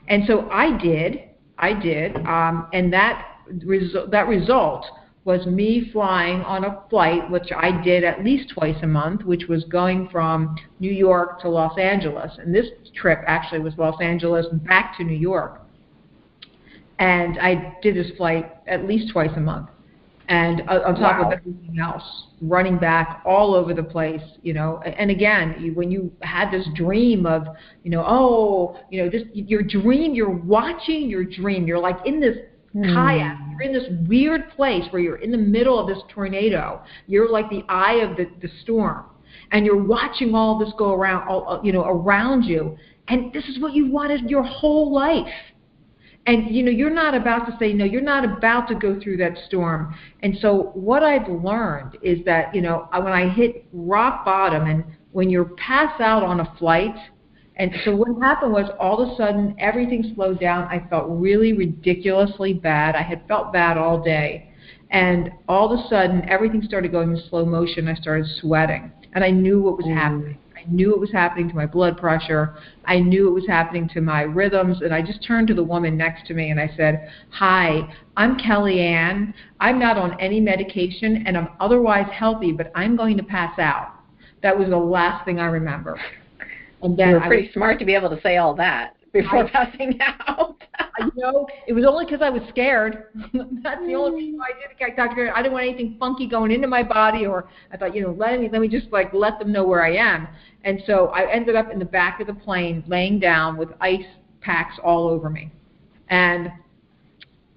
And 0.08 0.24
so 0.28 0.50
I 0.50 0.78
did, 0.78 1.20
I 1.58 1.74
did, 1.74 2.16
um, 2.28 2.68
and 2.74 2.92
that 2.94 3.26
resu- 3.66 4.10
that 4.12 4.28
result 4.28 4.86
was 5.24 5.46
me 5.46 5.90
flying 5.92 6.42
on 6.42 6.66
a 6.66 6.82
flight, 6.90 7.30
which 7.30 7.50
I 7.56 7.80
did 7.84 8.04
at 8.04 8.24
least 8.24 8.50
twice 8.50 8.78
a 8.82 8.88
month, 8.88 9.24
which 9.24 9.48
was 9.48 9.64
going 9.66 10.10
from 10.10 10.56
New 10.80 10.92
York 10.92 11.40
to 11.42 11.50
Los 11.50 11.78
Angeles. 11.78 12.32
And 12.40 12.54
this 12.54 12.68
trip 12.96 13.20
actually 13.28 13.60
was 13.60 13.74
Los 13.78 14.02
Angeles 14.02 14.48
and 14.52 14.64
back 14.64 14.98
to 14.98 15.04
New 15.04 15.18
York. 15.18 15.62
And 17.02 17.40
I 17.40 17.76
did 17.82 17.96
this 17.96 18.16
flight 18.16 18.52
at 18.68 18.86
least 18.86 19.12
twice 19.12 19.32
a 19.36 19.40
month. 19.40 19.70
And 20.30 20.62
on 20.70 20.96
top 20.96 21.20
wow. 21.20 21.26
of 21.26 21.34
everything 21.34 21.80
else, 21.80 22.04
running 22.42 22.78
back 22.78 23.24
all 23.26 23.56
over 23.56 23.74
the 23.74 23.84
place, 23.84 24.22
you 24.44 24.54
know. 24.54 24.82
And 24.86 25.10
again, 25.10 25.74
when 25.74 25.90
you 25.90 26.12
had 26.22 26.52
this 26.52 26.66
dream 26.76 27.26
of, 27.26 27.48
you 27.84 27.90
know, 27.90 28.06
oh, 28.08 28.80
you 28.92 29.04
know, 29.04 29.10
this 29.10 29.24
your 29.34 29.64
dream, 29.64 30.14
you're 30.14 30.30
watching 30.30 31.10
your 31.10 31.26
dream. 31.26 31.66
You're 31.68 31.80
like 31.80 31.98
in 32.06 32.22
this 32.22 32.38
mm. 32.74 32.94
kayak. 32.94 33.38
You're 33.50 33.62
in 33.64 33.74
this 33.74 34.08
weird 34.08 34.52
place 34.52 34.84
where 34.92 35.02
you're 35.02 35.18
in 35.18 35.32
the 35.32 35.40
middle 35.40 35.80
of 35.80 35.88
this 35.88 36.02
tornado. 36.08 36.82
You're 37.08 37.30
like 37.30 37.50
the 37.50 37.64
eye 37.68 37.96
of 37.96 38.16
the, 38.16 38.30
the 38.42 38.50
storm, 38.62 39.06
and 39.52 39.66
you're 39.66 39.84
watching 39.84 40.36
all 40.36 40.60
this 40.60 40.72
go 40.78 40.94
around, 40.94 41.28
all, 41.28 41.50
uh, 41.50 41.62
you 41.64 41.74
know, 41.74 41.84
around 41.84 42.44
you. 42.44 42.78
And 43.08 43.34
this 43.34 43.44
is 43.46 43.60
what 43.60 43.74
you 43.74 43.92
wanted 43.92 44.30
your 44.30 44.44
whole 44.44 44.94
life. 44.94 45.28
And 46.28 46.54
you 46.54 46.64
know, 46.64 46.72
you're 46.72 46.90
not 46.90 47.16
about 47.16 47.46
to 47.48 47.58
say 47.60 47.74
no. 47.74 47.84
You're 47.84 48.02
not 48.02 48.24
about 48.24 48.68
to 48.68 48.76
go 48.76 49.00
through 49.00 49.18
that 49.18 49.34
storm. 49.48 49.96
And 50.22 50.38
so, 50.40 50.72
what 50.76 51.04
I've 51.04 51.28
learned 51.28 51.98
is 52.04 52.24
that 52.26 52.54
you 52.54 52.62
know, 52.62 52.88
when 52.94 53.14
I 53.14 53.28
hit 53.30 53.66
rock 53.74 54.24
bottom, 54.24 54.68
and 54.68 54.84
when 55.12 55.30
you're 55.30 55.46
pass 55.46 56.00
out 56.00 56.24
on 56.24 56.40
a 56.40 56.56
flight 56.60 56.96
and 57.62 57.72
so 57.86 57.96
what 57.96 58.20
happened 58.22 58.54
was 58.54 58.72
all 58.80 59.02
of 59.02 59.10
a 59.10 59.16
sudden 59.16 59.56
everything 59.60 60.14
slowed 60.16 60.40
down. 60.40 60.64
I 60.64 60.84
felt 60.90 61.06
really 61.10 61.54
ridiculously 61.54 62.54
bad. 62.54 62.96
I 62.96 63.04
had 63.04 63.28
felt 63.28 63.54
bad 63.54 63.78
all 63.78 64.02
day. 64.02 64.52
And 64.90 65.30
all 65.48 65.72
of 65.72 65.80
a 65.80 65.88
sudden 65.88 66.28
everything 66.28 66.64
started 66.64 66.92
going 66.92 67.12
in 67.12 67.22
slow 67.30 67.46
motion. 67.46 67.88
I 67.88 67.94
started 67.94 68.26
sweating. 68.40 68.92
And 69.14 69.24
I 69.24 69.30
knew 69.30 69.62
what 69.62 69.78
was 69.78 69.86
mm. 69.86 69.94
happening. 69.96 70.38
I 70.62 70.70
knew 70.70 70.94
it 70.94 71.00
was 71.00 71.12
happening 71.12 71.50
to 71.50 71.56
my 71.56 71.66
blood 71.66 71.98
pressure. 71.98 72.56
I 72.86 73.00
knew 73.00 73.28
it 73.28 73.32
was 73.32 73.48
happening 73.48 73.90
to 73.90 74.02
my 74.02 74.22
rhythms. 74.22 74.82
And 74.82 74.94
I 74.94 75.02
just 75.02 75.24
turned 75.26 75.48
to 75.48 75.54
the 75.54 75.64
woman 75.64 75.98
next 75.98 76.28
to 76.28 76.34
me 76.34 76.52
and 76.52 76.60
I 76.60 76.70
said, 76.78 77.12
Hi, 77.32 77.82
I'm 78.18 78.38
Kellyann. 78.38 79.34
I'm 79.60 79.80
not 79.80 79.98
on 79.98 80.20
any 80.20 80.40
medication 80.40 81.24
and 81.26 81.38
I'm 81.38 81.50
otherwise 81.60 82.08
healthy, 82.12 82.52
but 82.52 82.72
I'm 82.76 82.96
going 82.96 83.18
to 83.18 83.24
pass 83.24 83.58
out. 83.60 83.94
That 84.44 84.58
was 84.58 84.70
the 84.70 84.78
last 84.78 85.26
thing 85.26 85.40
I 85.40 85.46
remember. 85.46 86.00
And 86.82 86.98
then 86.98 87.10
you 87.10 87.14
were 87.16 87.22
pretty 87.22 87.48
was, 87.48 87.54
smart 87.54 87.80
to 87.80 87.86
be 87.86 87.94
able 87.94 88.10
to 88.10 88.22
say 88.22 88.38
all 88.38 88.56
that 88.56 88.96
before 89.14 89.48
passing 89.50 90.00
out. 90.02 90.56
I 90.80 91.10
know 91.16 91.46
it 91.68 91.74
was 91.74 91.84
only 91.86 92.06
because 92.06 92.22
I 92.22 92.30
was 92.30 92.42
scared. 92.50 93.08
That's 93.62 93.86
the 93.86 93.96
only 93.96 94.16
reason 94.16 94.38
why 94.38 94.46
I 94.46 94.62
did 94.62 94.90
it, 94.90 94.96
Dr. 94.96 95.36
I 95.36 95.42
didn't 95.42 95.54
want 95.54 95.66
anything 95.66 95.98
funky 96.00 96.28
going 96.28 96.52
into 96.52 96.68
my 96.68 96.82
body, 96.82 97.26
or 97.26 97.50
I 97.74 97.78
thought, 97.78 97.94
you 97.94 98.02
know, 98.04 98.16
let 98.18 98.40
me 98.40 98.50
let 98.52 98.62
me 98.62 98.70
just 98.70 98.92
like 98.92 99.14
let 99.14 99.38
them 99.38 99.52
know 99.52 99.66
where 99.66 99.84
I 99.84 99.96
am. 99.96 100.28
And 100.64 100.82
so 100.88 101.08
I 101.08 101.30
ended 101.30 101.56
up 101.56 101.72
in 101.72 101.80
the 101.80 101.86
back 101.86 102.22
of 102.22 102.28
the 102.28 102.34
plane, 102.34 102.84
laying 102.88 103.20
down 103.20 103.58
with 103.58 103.70
ice 103.82 104.06
packs 104.40 104.76
all 104.84 105.08
over 105.08 105.30
me. 105.30 105.52
And 106.10 106.52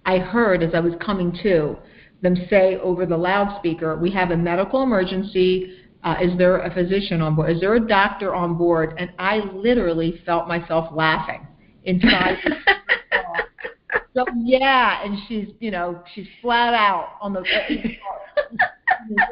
I 0.06 0.18
heard 0.18 0.62
as 0.62 0.74
I 0.74 0.80
was 0.80 0.94
coming 1.00 1.38
to 1.44 1.76
them 2.22 2.36
say 2.50 2.78
over 2.78 3.06
the 3.06 3.16
loudspeaker, 3.16 3.96
"We 3.96 4.10
have 4.10 4.32
a 4.32 4.36
medical 4.36 4.82
emergency. 4.82 5.78
Uh, 6.04 6.16
is 6.22 6.36
there 6.36 6.58
a 6.58 6.72
physician 6.72 7.22
on 7.22 7.34
board? 7.34 7.50
Is 7.50 7.60
there 7.60 7.74
a 7.74 7.80
doctor 7.80 8.34
on 8.34 8.56
board?" 8.56 8.94
And 8.98 9.10
I 9.18 9.38
literally 9.54 10.20
felt 10.26 10.46
myself 10.46 10.94
laughing 10.94 11.46
inside. 11.84 12.36
so 14.14 14.24
yeah, 14.36 15.04
and 15.04 15.18
she's 15.26 15.48
you 15.60 15.70
know 15.70 16.02
she's 16.14 16.26
flat 16.42 16.74
out 16.74 17.14
on 17.20 17.32
the 17.32 17.42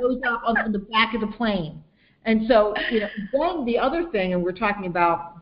goes 0.01 0.21
up 0.27 0.43
on 0.47 0.73
the 0.73 0.79
back 0.79 1.15
of 1.15 1.21
the 1.21 1.27
plane. 1.27 1.83
And 2.25 2.47
so 2.49 2.75
you 2.91 3.01
know 3.01 3.09
then 3.33 3.65
the 3.65 3.79
other 3.79 4.09
thing, 4.11 4.33
and 4.33 4.43
we're 4.43 4.53
talking 4.53 4.87
about 4.87 5.37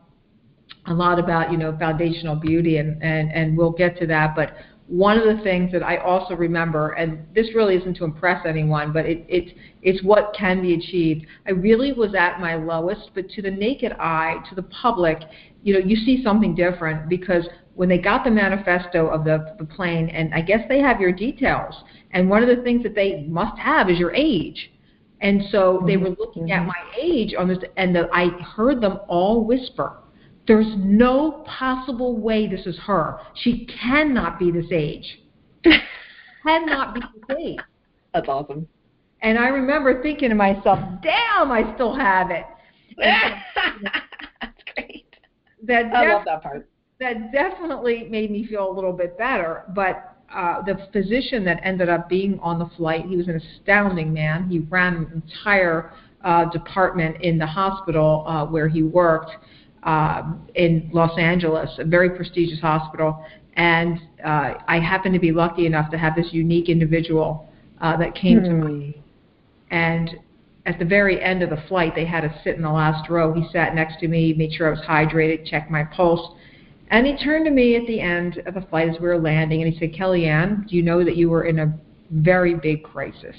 a 0.87 0.93
lot 0.93 1.19
about 1.19 1.51
you 1.51 1.57
know 1.57 1.75
foundational 1.77 2.35
beauty, 2.35 2.77
and 2.77 3.01
and 3.01 3.31
and 3.31 3.57
we'll 3.57 3.71
get 3.71 3.97
to 3.99 4.07
that, 4.07 4.35
but 4.35 4.55
one 4.91 5.17
of 5.17 5.23
the 5.23 5.41
things 5.41 5.71
that 5.71 5.83
I 5.83 5.95
also 5.95 6.35
remember, 6.35 6.89
and 6.91 7.25
this 7.33 7.47
really 7.55 7.75
isn't 7.75 7.93
to 7.95 8.03
impress 8.03 8.45
anyone, 8.45 8.91
but 8.91 9.05
it, 9.05 9.25
it, 9.29 9.55
it's 9.81 10.03
what 10.03 10.35
can 10.37 10.61
be 10.61 10.73
achieved. 10.73 11.25
I 11.47 11.51
really 11.51 11.93
was 11.93 12.13
at 12.13 12.41
my 12.41 12.55
lowest, 12.55 13.11
but 13.15 13.29
to 13.29 13.41
the 13.41 13.51
naked 13.51 13.93
eye, 13.93 14.43
to 14.49 14.55
the 14.55 14.63
public, 14.63 15.19
you 15.63 15.73
know, 15.73 15.79
you 15.79 15.95
see 15.95 16.21
something 16.21 16.53
different 16.55 17.07
because 17.07 17.47
when 17.75 17.87
they 17.87 17.99
got 17.99 18.25
the 18.25 18.31
manifesto 18.31 19.07
of 19.07 19.23
the, 19.23 19.55
the 19.57 19.63
plane, 19.63 20.09
and 20.09 20.33
I 20.33 20.41
guess 20.41 20.59
they 20.67 20.79
have 20.79 20.99
your 20.99 21.13
details, 21.13 21.73
and 22.11 22.29
one 22.29 22.43
of 22.43 22.53
the 22.53 22.61
things 22.61 22.83
that 22.83 22.93
they 22.93 23.23
must 23.29 23.57
have 23.59 23.89
is 23.89 23.97
your 23.97 24.13
age. 24.13 24.73
And 25.21 25.43
so 25.51 25.81
they 25.87 25.95
were 25.95 26.09
looking 26.09 26.47
mm-hmm. 26.47 26.63
at 26.63 26.65
my 26.67 26.83
age 26.99 27.33
on 27.39 27.47
this, 27.47 27.59
and 27.77 27.95
the, 27.95 28.09
I 28.11 28.27
heard 28.43 28.81
them 28.81 28.99
all 29.07 29.45
whisper, 29.45 30.00
there's 30.51 30.73
no 30.79 31.45
possible 31.47 32.17
way 32.17 32.45
this 32.45 32.65
is 32.65 32.77
her. 32.79 33.21
She 33.35 33.65
cannot 33.81 34.37
be 34.37 34.51
this 34.51 34.65
age. 34.69 35.21
cannot 36.43 36.93
be 36.93 36.99
this 36.99 37.37
age. 37.37 37.59
That's 38.13 38.27
awesome. 38.27 38.67
And 39.21 39.39
I 39.39 39.47
remember 39.47 40.03
thinking 40.03 40.27
to 40.27 40.35
myself, 40.35 40.77
damn, 41.01 41.53
I 41.53 41.73
still 41.75 41.95
have 41.95 42.31
it. 42.31 42.43
That's 42.97 44.61
great. 44.75 45.05
That 45.63 45.83
def- 45.83 45.93
I 45.93 46.13
love 46.15 46.25
that 46.25 46.43
part. 46.43 46.67
That 46.99 47.31
definitely 47.31 48.09
made 48.09 48.29
me 48.29 48.45
feel 48.45 48.69
a 48.69 48.73
little 48.73 48.91
bit 48.91 49.17
better. 49.17 49.63
But 49.73 50.17
uh, 50.35 50.63
the 50.63 50.85
physician 50.91 51.45
that 51.45 51.61
ended 51.63 51.87
up 51.87 52.09
being 52.09 52.37
on 52.39 52.59
the 52.59 52.69
flight, 52.75 53.05
he 53.05 53.15
was 53.15 53.29
an 53.29 53.37
astounding 53.37 54.11
man. 54.11 54.49
He 54.49 54.59
ran 54.59 54.95
an 54.97 55.23
entire 55.25 55.93
uh, 56.25 56.49
department 56.49 57.21
in 57.21 57.37
the 57.37 57.47
hospital 57.47 58.25
uh, 58.27 58.45
where 58.45 58.67
he 58.67 58.83
worked 58.83 59.31
uh, 59.83 60.33
in 60.55 60.89
Los 60.93 61.17
Angeles, 61.17 61.69
a 61.79 61.85
very 61.85 62.09
prestigious 62.11 62.59
hospital. 62.59 63.25
And 63.55 63.99
uh, 64.23 64.53
I 64.67 64.79
happened 64.79 65.13
to 65.13 65.19
be 65.19 65.31
lucky 65.31 65.65
enough 65.65 65.91
to 65.91 65.97
have 65.97 66.15
this 66.15 66.27
unique 66.31 66.69
individual 66.69 67.49
uh, 67.81 67.97
that 67.97 68.15
came 68.15 68.39
mm. 68.39 68.43
to 68.45 68.53
me. 68.53 68.91
Hmm. 68.91 68.99
And 69.71 70.09
at 70.65 70.77
the 70.77 70.85
very 70.85 71.21
end 71.21 71.41
of 71.41 71.49
the 71.49 71.61
flight, 71.67 71.95
they 71.95 72.05
had 72.05 72.23
us 72.23 72.33
sit 72.43 72.55
in 72.55 72.61
the 72.61 72.71
last 72.71 73.09
row. 73.09 73.33
He 73.33 73.47
sat 73.51 73.73
next 73.73 73.99
to 74.01 74.07
me, 74.07 74.33
made 74.33 74.53
sure 74.53 74.67
I 74.67 74.71
was 74.71 74.81
hydrated, 74.81 75.45
checked 75.45 75.71
my 75.71 75.83
pulse. 75.83 76.35
And 76.91 77.07
he 77.07 77.15
turned 77.17 77.45
to 77.45 77.51
me 77.51 77.75
at 77.77 77.87
the 77.87 77.99
end 77.99 78.43
of 78.45 78.53
the 78.53 78.61
flight 78.61 78.89
as 78.89 78.99
we 78.99 79.07
were 79.07 79.17
landing, 79.17 79.63
and 79.63 79.73
he 79.73 79.79
said, 79.79 79.93
Kellyann, 79.93 80.67
do 80.67 80.75
you 80.75 80.83
know 80.83 81.03
that 81.03 81.15
you 81.15 81.29
were 81.29 81.45
in 81.45 81.59
a 81.59 81.73
very 82.11 82.53
big 82.53 82.83
crisis? 82.83 83.35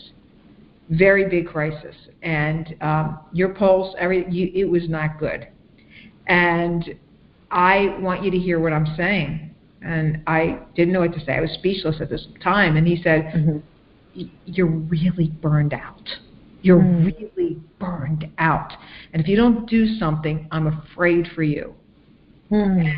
Very 0.88 1.28
big 1.28 1.46
crisis. 1.46 1.94
And 2.22 2.74
um, 2.80 3.20
your 3.32 3.50
pulse, 3.50 3.94
every, 3.98 4.26
you, 4.30 4.50
it 4.54 4.64
was 4.64 4.88
not 4.88 5.20
good 5.20 5.48
and 6.26 6.94
I 7.50 7.96
want 8.00 8.24
you 8.24 8.30
to 8.30 8.38
hear 8.38 8.60
what 8.60 8.72
I'm 8.72 8.94
saying. 8.96 9.54
And 9.82 10.22
I 10.26 10.60
didn't 10.76 10.92
know 10.92 11.00
what 11.00 11.12
to 11.14 11.24
say. 11.24 11.32
I 11.32 11.40
was 11.40 11.50
speechless 11.52 11.96
at 12.00 12.08
this 12.08 12.26
time. 12.42 12.76
And 12.76 12.86
he 12.86 13.02
said, 13.02 13.24
mm-hmm. 13.24 13.58
You're 14.44 14.66
really 14.66 15.28
burned 15.28 15.72
out. 15.72 16.08
You're 16.60 16.80
mm. 16.80 17.06
really 17.06 17.60
burned 17.78 18.26
out. 18.38 18.72
And 19.12 19.22
if 19.22 19.28
you 19.28 19.36
don't 19.36 19.68
do 19.68 19.96
something, 19.96 20.46
I'm 20.50 20.66
afraid 20.66 21.28
for 21.34 21.42
you. 21.42 21.74
Mm. 22.50 22.80
And, 22.80 22.92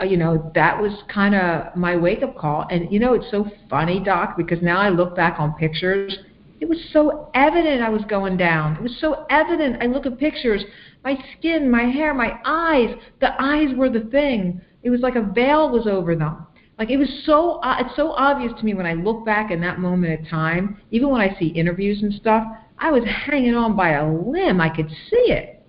uh, 0.00 0.04
you 0.04 0.16
know, 0.16 0.52
that 0.54 0.80
was 0.80 0.92
kind 1.12 1.34
of 1.34 1.74
my 1.76 1.96
wake 1.96 2.22
up 2.22 2.36
call. 2.36 2.66
And, 2.70 2.92
you 2.92 3.00
know, 3.00 3.14
it's 3.14 3.30
so 3.30 3.50
funny, 3.68 4.00
Doc, 4.00 4.36
because 4.36 4.60
now 4.62 4.78
I 4.78 4.90
look 4.90 5.16
back 5.16 5.40
on 5.40 5.54
pictures. 5.54 6.18
It 6.60 6.68
was 6.68 6.78
so 6.92 7.30
evident 7.34 7.82
I 7.82 7.88
was 7.88 8.02
going 8.04 8.36
down. 8.36 8.76
It 8.76 8.82
was 8.82 8.96
so 9.00 9.26
evident. 9.30 9.82
I 9.82 9.86
look 9.86 10.06
at 10.06 10.18
pictures 10.18 10.62
my 11.04 11.16
skin, 11.38 11.70
my 11.70 11.84
hair, 11.84 12.12
my 12.12 12.38
eyes. 12.44 12.94
The 13.20 13.30
eyes 13.42 13.74
were 13.74 13.88
the 13.88 14.08
thing. 14.10 14.60
It 14.82 14.90
was 14.90 15.00
like 15.00 15.16
a 15.16 15.22
veil 15.22 15.70
was 15.70 15.86
over 15.86 16.14
them. 16.14 16.46
Like 16.78 16.90
it 16.90 16.96
was 16.96 17.08
so 17.24 17.60
uh, 17.62 17.76
it's 17.80 17.94
so 17.96 18.12
obvious 18.12 18.52
to 18.58 18.64
me 18.64 18.74
when 18.74 18.86
I 18.86 18.94
look 18.94 19.24
back 19.24 19.50
in 19.50 19.60
that 19.60 19.78
moment 19.78 20.20
of 20.20 20.28
time. 20.28 20.80
Even 20.90 21.10
when 21.10 21.20
I 21.20 21.38
see 21.38 21.46
interviews 21.48 22.02
and 22.02 22.12
stuff, 22.14 22.44
I 22.78 22.90
was 22.90 23.04
hanging 23.04 23.54
on 23.54 23.76
by 23.76 23.90
a 23.90 24.10
limb. 24.10 24.60
I 24.60 24.68
could 24.68 24.88
see 24.88 25.32
it. 25.32 25.62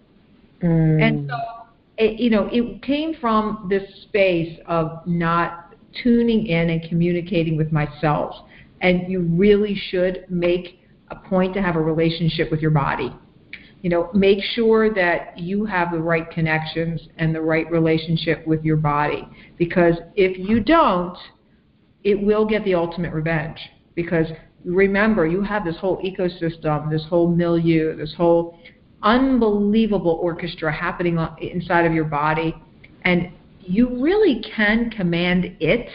Mm. 0.64 1.02
And 1.02 1.30
so 1.30 1.38
it, 1.98 2.20
you 2.20 2.30
know, 2.30 2.50
it 2.52 2.82
came 2.82 3.16
from 3.20 3.68
this 3.70 3.84
space 4.04 4.58
of 4.68 5.06
not 5.06 5.76
tuning 6.02 6.48
in 6.48 6.70
and 6.70 6.82
communicating 6.88 7.58
with 7.58 7.72
myself. 7.72 8.36
And 8.80 9.12
you 9.12 9.22
really 9.22 9.76
should 9.76 10.26
make 10.30 10.81
a 11.12 11.16
point 11.16 11.54
to 11.54 11.62
have 11.62 11.76
a 11.76 11.82
relationship 11.82 12.50
with 12.50 12.62
your 12.62 12.72
body 12.72 13.14
you 13.82 13.90
know, 13.90 14.10
make 14.14 14.44
sure 14.44 14.94
that 14.94 15.38
you 15.38 15.66
have 15.66 15.92
the 15.92 16.00
right 16.00 16.30
connections 16.30 17.02
and 17.18 17.34
the 17.34 17.42
right 17.42 17.70
relationship 17.72 18.46
with 18.46 18.64
your 18.64 18.78
body. 18.78 19.28
Because 19.58 19.96
if 20.16 20.38
you 20.38 20.60
don't, 20.60 21.18
it 22.04 22.20
will 22.22 22.46
get 22.46 22.64
the 22.64 22.76
ultimate 22.76 23.12
revenge. 23.12 23.58
Because 23.96 24.28
remember, 24.64 25.26
you 25.26 25.42
have 25.42 25.66
this 25.66 25.78
whole 25.78 25.98
ecosystem, 26.04 26.92
this 26.92 27.04
whole 27.10 27.28
milieu, 27.28 27.96
this 27.96 28.14
whole 28.16 28.60
unbelievable 29.02 30.20
orchestra 30.22 30.72
happening 30.72 31.18
inside 31.40 31.86
of 31.86 31.94
your 31.94 32.06
body. 32.06 32.56
And 33.04 33.32
you 33.62 34.00
really 34.00 34.44
can 34.56 34.92
command 34.92 35.56
it 35.60 35.90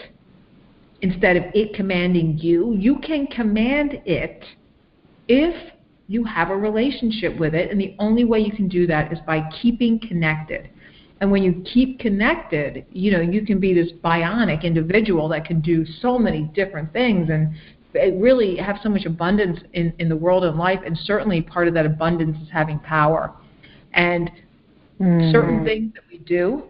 instead 1.02 1.37
of 1.37 1.44
it 1.54 1.73
commanding 1.75 2.37
you. 2.38 2.75
You 2.75 2.99
can 2.99 3.28
command 3.28 4.00
it 4.04 4.42
if 5.28 5.73
you 6.09 6.25
have 6.25 6.50
a 6.50 6.56
relationship 6.56 7.37
with 7.38 7.54
it, 7.54 7.71
and 7.71 7.80
the 7.80 7.95
only 7.99 8.25
way 8.25 8.38
you 8.38 8.52
can 8.52 8.68
do 8.68 8.87
that 8.87 9.12
is 9.12 9.18
by 9.26 9.42
keeping 9.61 9.99
connected. 9.99 10.71
And 11.21 11.30
when 11.30 11.42
you 11.42 11.64
keep 11.73 11.99
connected, 11.99 12.85
you 12.92 13.11
know, 13.11 13.21
you 13.21 13.45
can 13.45 13.59
be 13.59 13.73
this 13.73 13.90
bionic 14.04 14.62
individual 14.62 15.28
that 15.30 15.47
can 15.47 15.61
do 15.61 15.85
so 16.00 16.18
many 16.18 16.42
different 16.54 16.92
things 16.92 17.30
and 17.30 17.54
really 18.21 18.56
have 18.56 18.76
so 18.83 18.90
much 18.90 19.06
abundance 19.06 19.59
in, 19.73 19.92
in 19.99 20.09
the 20.09 20.16
world 20.16 20.45
and 20.45 20.59
life. 20.59 20.80
And 20.85 20.97
certainly 20.97 21.40
part 21.40 21.68
of 21.68 21.75
that 21.75 21.87
abundance 21.87 22.37
is 22.42 22.49
having 22.52 22.78
power. 22.80 23.33
And 23.95 24.30
mm. 25.00 25.33
certain 25.33 25.64
things 25.64 25.95
that 25.95 26.02
we 26.11 26.18
do 26.18 26.64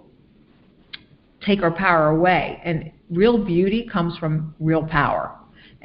take 1.44 1.62
our 1.62 1.72
power 1.72 2.10
away. 2.10 2.60
And 2.64 2.92
real 3.10 3.44
beauty 3.44 3.88
comes 3.92 4.16
from 4.16 4.54
real 4.60 4.84
power. 4.84 5.36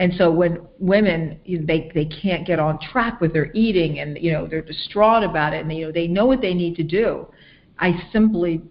And 0.01 0.12
so 0.17 0.31
when 0.31 0.67
women 0.79 1.39
they 1.46 1.91
they 1.93 2.05
can't 2.05 2.48
get 2.48 2.58
on 2.58 2.79
track 2.79 3.22
with 3.22 3.34
their 3.34 3.51
eating 3.53 4.00
and 4.00 4.17
you 4.17 4.31
know 4.31 4.48
they're 4.48 4.63
distraught 4.63 5.24
about 5.24 5.53
it 5.53 5.62
and 5.62 5.72
you 5.72 5.86
know 5.86 5.91
they 5.91 6.08
know 6.08 6.25
what 6.25 6.41
they 6.41 6.55
need 6.55 6.75
to 6.77 6.84
do, 6.84 7.27
I 7.77 7.93
simply 8.12 8.63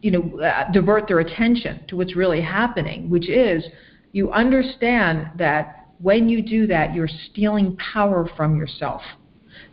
you 0.00 0.10
know 0.10 0.40
uh, 0.40 0.72
divert 0.72 1.06
their 1.06 1.20
attention 1.20 1.86
to 1.86 1.96
what's 1.96 2.16
really 2.16 2.40
happening, 2.40 3.08
which 3.08 3.28
is 3.28 3.62
you 4.10 4.32
understand 4.32 5.30
that 5.36 5.86
when 6.00 6.28
you 6.28 6.42
do 6.42 6.66
that 6.66 6.92
you're 6.92 7.14
stealing 7.30 7.76
power 7.76 8.28
from 8.36 8.56
yourself. 8.56 9.02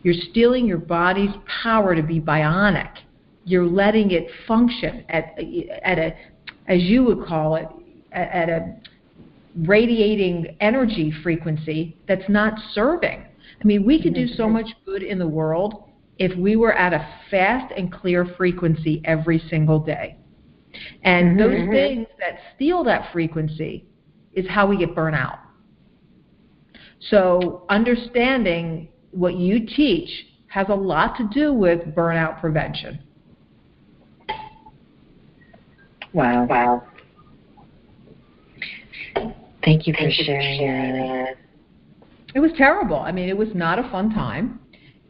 You're 0.04 0.22
stealing 0.30 0.66
your 0.66 0.78
body's 0.78 1.34
power 1.64 1.96
to 1.96 2.02
be 2.02 2.20
bionic. 2.20 2.92
You're 3.44 3.66
letting 3.66 4.12
it 4.12 4.28
function 4.46 5.04
at 5.08 5.36
at 5.82 5.98
a 5.98 6.16
as 6.68 6.80
you 6.82 7.02
would 7.02 7.26
call 7.26 7.56
it 7.56 7.66
at 8.12 8.48
a 8.48 8.76
radiating 9.56 10.56
energy 10.60 11.12
frequency 11.22 11.96
that's 12.06 12.28
not 12.28 12.54
serving. 12.72 13.24
I 13.60 13.66
mean, 13.66 13.84
we 13.84 14.02
could 14.02 14.14
do 14.14 14.26
so 14.26 14.48
much 14.48 14.68
good 14.86 15.02
in 15.02 15.18
the 15.18 15.28
world 15.28 15.84
if 16.18 16.36
we 16.38 16.56
were 16.56 16.72
at 16.72 16.92
a 16.92 17.06
fast 17.30 17.72
and 17.76 17.92
clear 17.92 18.24
frequency 18.36 19.02
every 19.04 19.42
single 19.50 19.78
day. 19.78 20.16
And 21.02 21.30
mm-hmm. 21.30 21.38
those 21.38 21.60
mm-hmm. 21.60 21.72
things 21.72 22.06
that 22.18 22.38
steal 22.54 22.84
that 22.84 23.12
frequency 23.12 23.86
is 24.34 24.46
how 24.48 24.66
we 24.66 24.76
get 24.76 24.94
burnt 24.94 25.16
out. 25.16 25.38
So, 27.08 27.64
understanding 27.68 28.88
what 29.10 29.34
you 29.34 29.66
teach 29.66 30.10
has 30.48 30.66
a 30.68 30.74
lot 30.74 31.16
to 31.16 31.28
do 31.32 31.52
with 31.52 31.80
burnout 31.94 32.40
prevention. 32.40 33.00
Wow. 36.12 36.44
Wow. 36.44 36.82
Thank 39.70 39.86
you 39.86 39.94
for 39.94 40.00
Thank 40.00 40.14
sharing, 40.26 40.96
that. 41.06 41.36
It 42.34 42.40
was 42.40 42.50
terrible. 42.56 42.96
I 42.96 43.12
mean, 43.12 43.28
it 43.28 43.36
was 43.36 43.50
not 43.54 43.78
a 43.78 43.88
fun 43.88 44.10
time. 44.10 44.58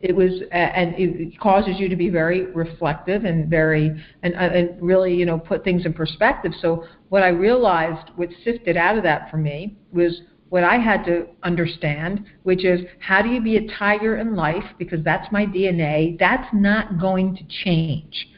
It 0.02 0.14
was, 0.14 0.32
uh, 0.52 0.54
and 0.54 0.94
it 0.98 1.40
causes 1.40 1.76
you 1.78 1.88
to 1.88 1.96
be 1.96 2.10
very 2.10 2.44
reflective 2.52 3.24
and 3.24 3.48
very, 3.48 3.90
and, 4.22 4.34
uh, 4.34 4.38
and 4.38 4.82
really, 4.82 5.14
you 5.14 5.24
know, 5.24 5.38
put 5.38 5.64
things 5.64 5.86
in 5.86 5.94
perspective. 5.94 6.52
So 6.60 6.84
what 7.08 7.22
I 7.22 7.28
realized, 7.28 8.10
what 8.16 8.28
sifted 8.44 8.76
out 8.76 8.98
of 8.98 9.02
that 9.04 9.30
for 9.30 9.38
me, 9.38 9.78
was 9.92 10.20
what 10.50 10.62
I 10.62 10.76
had 10.76 11.04
to 11.06 11.28
understand, 11.42 12.26
which 12.42 12.66
is 12.66 12.82
how 12.98 13.22
do 13.22 13.30
you 13.30 13.40
be 13.40 13.56
a 13.56 13.66
tiger 13.78 14.18
in 14.18 14.36
life? 14.36 14.64
Because 14.78 15.02
that's 15.02 15.30
my 15.32 15.46
DNA. 15.46 16.18
That's 16.18 16.48
not 16.52 17.00
going 17.00 17.34
to 17.36 17.42
change. 17.64 18.28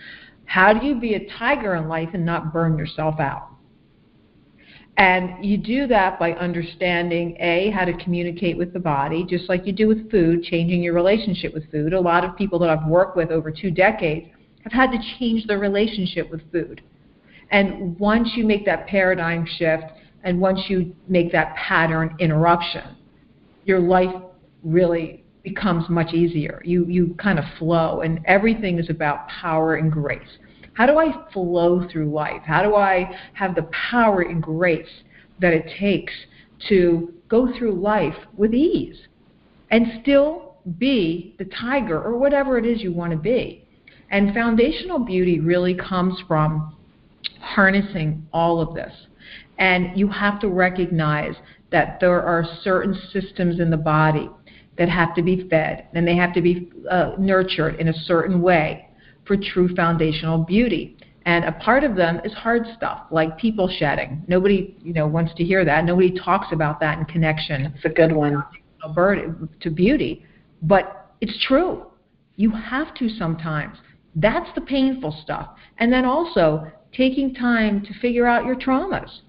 How 0.44 0.72
do 0.72 0.86
you 0.86 1.00
be 1.00 1.14
a 1.14 1.28
tiger 1.36 1.74
in 1.74 1.88
life 1.88 2.10
and 2.14 2.24
not 2.24 2.52
burn 2.52 2.78
yourself 2.78 3.18
out? 3.18 3.51
And 4.98 5.44
you 5.44 5.56
do 5.56 5.86
that 5.86 6.18
by 6.18 6.32
understanding 6.32 7.36
A, 7.40 7.70
how 7.70 7.84
to 7.84 7.92
communicate 7.94 8.58
with 8.58 8.72
the 8.72 8.78
body, 8.78 9.24
just 9.28 9.48
like 9.48 9.66
you 9.66 9.72
do 9.72 9.88
with 9.88 10.10
food, 10.10 10.42
changing 10.42 10.82
your 10.82 10.94
relationship 10.94 11.54
with 11.54 11.70
food. 11.70 11.92
A 11.92 12.00
lot 12.00 12.24
of 12.24 12.36
people 12.36 12.58
that 12.58 12.68
I've 12.68 12.86
worked 12.86 13.16
with 13.16 13.30
over 13.30 13.50
two 13.50 13.70
decades 13.70 14.26
have 14.64 14.72
had 14.72 14.90
to 14.90 14.98
change 15.18 15.46
their 15.46 15.58
relationship 15.58 16.30
with 16.30 16.42
food. 16.52 16.82
And 17.50 17.98
once 17.98 18.30
you 18.36 18.44
make 18.44 18.64
that 18.66 18.86
paradigm 18.86 19.46
shift 19.46 19.84
and 20.24 20.40
once 20.40 20.60
you 20.68 20.94
make 21.08 21.32
that 21.32 21.56
pattern 21.56 22.14
interruption, 22.18 22.96
your 23.64 23.80
life 23.80 24.14
really 24.62 25.24
becomes 25.42 25.88
much 25.88 26.12
easier. 26.12 26.62
You, 26.64 26.86
you 26.86 27.14
kind 27.20 27.38
of 27.38 27.44
flow, 27.58 28.02
and 28.02 28.20
everything 28.26 28.78
is 28.78 28.88
about 28.88 29.26
power 29.28 29.74
and 29.74 29.90
grace. 29.90 30.38
How 30.74 30.86
do 30.86 30.98
I 30.98 31.12
flow 31.32 31.86
through 31.88 32.10
life? 32.10 32.42
How 32.44 32.62
do 32.62 32.76
I 32.76 33.10
have 33.34 33.54
the 33.54 33.68
power 33.90 34.22
and 34.22 34.42
grace 34.42 35.02
that 35.40 35.52
it 35.52 35.70
takes 35.78 36.12
to 36.68 37.12
go 37.28 37.52
through 37.56 37.72
life 37.72 38.16
with 38.36 38.54
ease 38.54 38.98
and 39.70 40.00
still 40.02 40.56
be 40.78 41.34
the 41.38 41.44
tiger 41.44 42.00
or 42.00 42.16
whatever 42.16 42.56
it 42.58 42.64
is 42.64 42.82
you 42.82 42.92
want 42.92 43.12
to 43.12 43.18
be? 43.18 43.64
And 44.10 44.34
foundational 44.34 44.98
beauty 44.98 45.40
really 45.40 45.74
comes 45.74 46.22
from 46.26 46.76
harnessing 47.40 48.26
all 48.32 48.60
of 48.60 48.74
this. 48.74 48.92
And 49.58 49.98
you 49.98 50.08
have 50.08 50.40
to 50.40 50.48
recognize 50.48 51.34
that 51.70 51.98
there 52.00 52.22
are 52.22 52.44
certain 52.62 52.94
systems 53.12 53.60
in 53.60 53.70
the 53.70 53.76
body 53.76 54.30
that 54.78 54.88
have 54.88 55.14
to 55.14 55.22
be 55.22 55.48
fed 55.48 55.86
and 55.94 56.06
they 56.06 56.16
have 56.16 56.32
to 56.34 56.40
be 56.40 56.70
uh, 56.90 57.12
nurtured 57.18 57.76
in 57.76 57.88
a 57.88 57.94
certain 57.94 58.40
way 58.40 58.88
for 59.24 59.36
true 59.36 59.74
foundational 59.74 60.38
beauty. 60.38 60.96
And 61.24 61.44
a 61.44 61.52
part 61.52 61.84
of 61.84 61.94
them 61.94 62.20
is 62.24 62.32
hard 62.32 62.64
stuff, 62.76 63.06
like 63.10 63.38
people 63.38 63.68
shedding. 63.78 64.24
Nobody, 64.26 64.76
you 64.82 64.92
know, 64.92 65.06
wants 65.06 65.32
to 65.36 65.44
hear 65.44 65.64
that. 65.64 65.84
Nobody 65.84 66.12
talks 66.18 66.48
about 66.52 66.80
that 66.80 66.98
in 66.98 67.04
connection. 67.04 67.72
It's 67.76 67.84
a 67.84 67.88
good 67.88 68.12
one. 68.12 68.42
To 69.60 69.70
beauty, 69.70 70.26
but 70.62 71.14
it's 71.20 71.38
true. 71.46 71.86
You 72.34 72.50
have 72.50 72.92
to 72.94 73.08
sometimes. 73.08 73.78
That's 74.16 74.52
the 74.56 74.60
painful 74.60 75.16
stuff. 75.22 75.50
And 75.78 75.92
then 75.92 76.04
also 76.04 76.66
taking 76.92 77.32
time 77.32 77.82
to 77.82 77.94
figure 78.00 78.26
out 78.26 78.44
your 78.44 78.56
traumas 78.56 79.20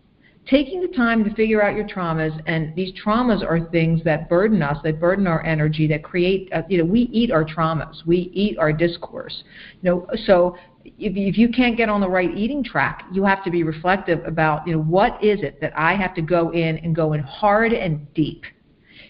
taking 0.49 0.81
the 0.81 0.87
time 0.89 1.23
to 1.23 1.33
figure 1.35 1.63
out 1.63 1.75
your 1.75 1.87
traumas 1.87 2.37
and 2.47 2.75
these 2.75 2.93
traumas 3.01 3.43
are 3.43 3.69
things 3.69 4.03
that 4.03 4.27
burden 4.29 4.61
us 4.61 4.77
that 4.83 4.99
burden 4.99 5.25
our 5.27 5.43
energy 5.45 5.87
that 5.87 6.03
create 6.03 6.51
uh, 6.53 6.61
you 6.67 6.77
know 6.77 6.85
we 6.85 7.01
eat 7.13 7.31
our 7.31 7.45
traumas 7.45 8.05
we 8.05 8.31
eat 8.33 8.57
our 8.57 8.73
discourse. 8.73 9.43
You 9.81 9.89
know 9.89 10.07
so 10.25 10.57
if, 10.83 11.15
if 11.15 11.37
you 11.37 11.49
can't 11.49 11.77
get 11.77 11.87
on 11.87 12.01
the 12.01 12.09
right 12.09 12.35
eating 12.35 12.63
track 12.63 13.05
you 13.11 13.23
have 13.23 13.43
to 13.45 13.51
be 13.51 13.63
reflective 13.63 14.23
about 14.25 14.67
you 14.67 14.73
know 14.73 14.81
what 14.81 15.23
is 15.23 15.41
it 15.41 15.61
that 15.61 15.71
i 15.77 15.95
have 15.95 16.13
to 16.15 16.21
go 16.21 16.51
in 16.51 16.77
and 16.79 16.95
go 16.95 17.13
in 17.13 17.21
hard 17.21 17.71
and 17.73 18.13
deep? 18.13 18.43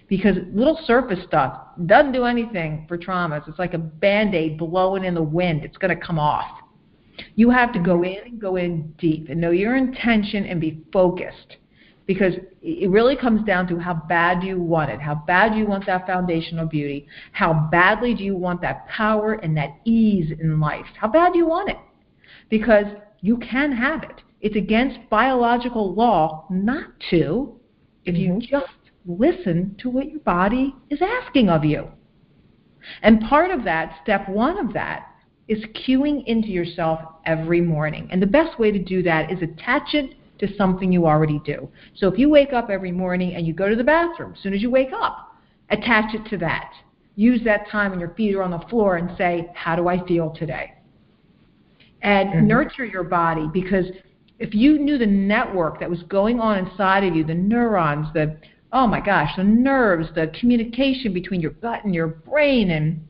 Because 0.07 0.35
little 0.53 0.79
surface 0.85 1.23
stuff 1.25 1.59
doesn't 1.87 2.11
do 2.11 2.25
anything 2.25 2.85
for 2.87 2.97
traumas. 2.97 3.47
It's 3.47 3.57
like 3.57 3.73
a 3.73 3.79
band-aid 3.79 4.59
blowing 4.59 5.05
in 5.05 5.15
the 5.15 5.23
wind. 5.23 5.63
It's 5.63 5.77
going 5.77 5.97
to 5.97 6.05
come 6.05 6.19
off 6.19 6.62
you 7.35 7.49
have 7.49 7.73
to 7.73 7.79
go 7.79 8.03
in 8.03 8.17
and 8.25 8.41
go 8.41 8.55
in 8.55 8.93
deep 8.97 9.29
and 9.29 9.39
know 9.39 9.51
your 9.51 9.75
intention 9.75 10.45
and 10.45 10.59
be 10.59 10.83
focused 10.91 11.57
because 12.05 12.33
it 12.61 12.89
really 12.89 13.15
comes 13.15 13.45
down 13.45 13.67
to 13.67 13.79
how 13.79 13.93
bad 13.93 14.43
you 14.43 14.59
want 14.59 14.91
it? 14.91 14.99
How 14.99 15.15
bad 15.15 15.55
you 15.55 15.65
want 15.65 15.85
that 15.85 16.05
foundational 16.05 16.65
beauty? 16.65 17.07
How 17.31 17.67
badly 17.71 18.13
do 18.13 18.23
you 18.23 18.35
want 18.35 18.61
that 18.61 18.87
power 18.87 19.33
and 19.33 19.55
that 19.57 19.79
ease 19.85 20.31
in 20.39 20.59
life? 20.59 20.85
How 20.99 21.07
bad 21.07 21.33
do 21.33 21.39
you 21.39 21.47
want 21.47 21.69
it? 21.69 21.77
Because 22.49 22.85
you 23.21 23.37
can 23.37 23.71
have 23.71 24.03
it. 24.03 24.21
It's 24.41 24.57
against 24.57 25.09
biological 25.09 25.93
law 25.93 26.45
not 26.49 26.87
to 27.09 27.57
if 28.05 28.15
you 28.15 28.31
mm-hmm. 28.31 28.39
just 28.41 28.73
listen 29.05 29.75
to 29.79 29.89
what 29.89 30.09
your 30.09 30.19
body 30.19 30.75
is 30.89 30.99
asking 31.01 31.49
of 31.49 31.63
you. 31.63 31.87
And 33.01 33.21
part 33.21 33.51
of 33.51 33.63
that, 33.63 33.97
step 34.03 34.27
one 34.27 34.57
of 34.57 34.73
that, 34.73 35.07
is 35.47 35.63
cueing 35.85 36.25
into 36.25 36.47
yourself 36.47 36.99
every 37.25 37.61
morning. 37.61 38.07
And 38.11 38.21
the 38.21 38.27
best 38.27 38.57
way 38.59 38.71
to 38.71 38.79
do 38.79 39.03
that 39.03 39.31
is 39.31 39.41
attach 39.41 39.93
it 39.93 40.15
to 40.39 40.55
something 40.57 40.91
you 40.91 41.05
already 41.05 41.39
do. 41.45 41.69
So 41.95 42.07
if 42.07 42.17
you 42.17 42.29
wake 42.29 42.53
up 42.53 42.69
every 42.69 42.91
morning 42.91 43.35
and 43.35 43.45
you 43.45 43.53
go 43.53 43.69
to 43.69 43.75
the 43.75 43.83
bathroom, 43.83 44.33
as 44.35 44.41
soon 44.41 44.53
as 44.53 44.61
you 44.61 44.69
wake 44.69 44.91
up, 44.93 45.35
attach 45.69 46.13
it 46.13 46.27
to 46.29 46.37
that. 46.37 46.71
Use 47.15 47.41
that 47.43 47.69
time 47.69 47.91
when 47.91 47.99
your 47.99 48.13
feet 48.15 48.35
are 48.35 48.41
on 48.41 48.51
the 48.51 48.65
floor 48.69 48.97
and 48.97 49.15
say, 49.17 49.49
How 49.53 49.75
do 49.75 49.87
I 49.87 50.05
feel 50.07 50.31
today? 50.31 50.73
And 52.01 52.29
mm-hmm. 52.29 52.47
nurture 52.47 52.85
your 52.85 53.03
body 53.03 53.47
because 53.53 53.85
if 54.39 54.53
you 54.53 54.79
knew 54.79 54.97
the 54.97 55.05
network 55.05 55.79
that 55.79 55.89
was 55.89 56.01
going 56.03 56.39
on 56.39 56.57
inside 56.57 57.03
of 57.03 57.15
you, 57.15 57.23
the 57.23 57.33
neurons, 57.33 58.07
the 58.13 58.37
oh 58.73 58.87
my 58.87 58.99
gosh, 58.99 59.29
the 59.37 59.43
nerves, 59.43 60.07
the 60.15 60.31
communication 60.39 61.13
between 61.13 61.39
your 61.39 61.51
gut 61.51 61.85
and 61.85 61.93
your 61.93 62.07
brain 62.07 62.71
and 62.71 63.07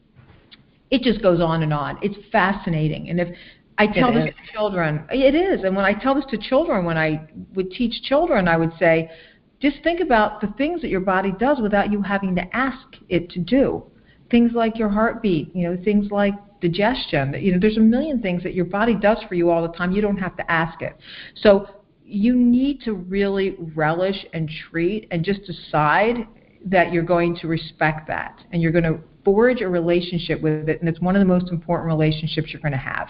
it 0.93 1.01
just 1.01 1.23
goes 1.23 1.41
on 1.41 1.63
and 1.63 1.73
on. 1.73 1.97
It's 2.03 2.15
fascinating. 2.31 3.09
And 3.09 3.19
if 3.19 3.35
I 3.79 3.87
tell 3.87 4.11
it 4.11 4.13
this 4.13 4.29
is. 4.29 4.35
to 4.35 4.53
children, 4.53 5.03
it 5.09 5.33
is. 5.33 5.63
And 5.63 5.75
when 5.75 5.85
I 5.85 5.93
tell 5.95 6.13
this 6.13 6.25
to 6.29 6.37
children, 6.37 6.85
when 6.85 6.99
I 6.99 7.27
would 7.55 7.71
teach 7.71 8.03
children, 8.03 8.47
I 8.47 8.57
would 8.57 8.71
say, 8.77 9.09
just 9.59 9.77
think 9.81 10.01
about 10.01 10.39
the 10.39 10.53
things 10.55 10.81
that 10.81 10.89
your 10.89 10.99
body 10.99 11.33
does 11.39 11.57
without 11.59 11.91
you 11.91 12.03
having 12.03 12.35
to 12.35 12.55
ask 12.55 12.85
it 13.09 13.31
to 13.31 13.39
do. 13.39 13.83
Things 14.29 14.51
like 14.53 14.77
your 14.77 14.89
heartbeat, 14.89 15.55
you 15.55 15.67
know, 15.67 15.83
things 15.83 16.11
like 16.11 16.35
digestion. 16.61 17.33
You 17.39 17.53
know, 17.53 17.59
there's 17.59 17.77
a 17.77 17.87
million 17.95 18.21
things 18.21 18.43
that 18.43 18.53
your 18.53 18.65
body 18.65 18.93
does 18.93 19.17
for 19.27 19.33
you 19.33 19.49
all 19.49 19.63
the 19.63 19.75
time. 19.75 19.93
You 19.93 20.01
don't 20.03 20.17
have 20.17 20.37
to 20.37 20.51
ask 20.51 20.79
it. 20.83 20.95
So 21.37 21.67
you 22.05 22.35
need 22.35 22.81
to 22.81 22.93
really 22.93 23.55
relish 23.73 24.27
and 24.33 24.47
treat 24.69 25.07
and 25.09 25.25
just 25.25 25.43
decide 25.45 26.27
that 26.65 26.93
you're 26.93 27.01
going 27.01 27.35
to 27.37 27.47
respect 27.47 28.07
that 28.09 28.43
and 28.51 28.61
you're 28.61 28.71
going 28.71 28.83
to 28.83 28.99
forge 29.23 29.61
a 29.61 29.67
relationship 29.67 30.41
with 30.41 30.69
it, 30.69 30.79
and 30.79 30.89
it's 30.89 30.99
one 30.99 31.15
of 31.15 31.19
the 31.19 31.25
most 31.25 31.51
important 31.51 31.87
relationships 31.87 32.49
you're 32.51 32.61
going 32.61 32.73
to 32.73 32.77
have. 32.77 33.07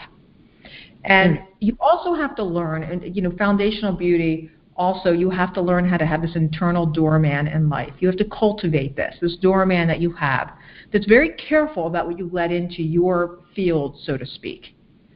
And 1.05 1.37
mm. 1.37 1.45
you 1.59 1.77
also 1.79 2.13
have 2.13 2.35
to 2.35 2.43
learn, 2.43 2.83
and 2.83 3.15
you 3.15 3.21
know, 3.21 3.31
foundational 3.37 3.93
beauty. 3.93 4.51
Also, 4.75 5.11
you 5.11 5.29
have 5.29 5.53
to 5.53 5.61
learn 5.61 5.87
how 5.87 5.97
to 5.97 6.05
have 6.05 6.23
this 6.23 6.35
internal 6.35 6.87
doorman 6.87 7.47
in 7.47 7.69
life. 7.69 7.93
You 7.99 8.07
have 8.07 8.17
to 8.17 8.25
cultivate 8.25 8.95
this, 8.95 9.15
this 9.21 9.35
doorman 9.37 9.87
that 9.87 10.01
you 10.01 10.11
have, 10.13 10.53
that's 10.91 11.05
very 11.05 11.29
careful 11.33 11.85
about 11.85 12.07
what 12.07 12.17
you 12.17 12.27
let 12.33 12.51
into 12.51 12.81
your 12.81 13.39
field, 13.55 13.99
so 14.03 14.17
to 14.17 14.25
speak. 14.25 14.75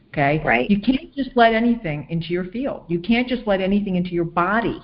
Okay. 0.09 0.41
Right. 0.43 0.69
You 0.69 0.79
can't 0.79 1.13
just 1.15 1.31
let 1.35 1.53
anything 1.53 2.07
into 2.09 2.27
your 2.27 2.45
field. 2.45 2.85
You 2.87 2.99
can't 2.99 3.27
just 3.27 3.45
let 3.47 3.61
anything 3.61 3.95
into 3.95 4.11
your 4.11 4.25
body 4.25 4.81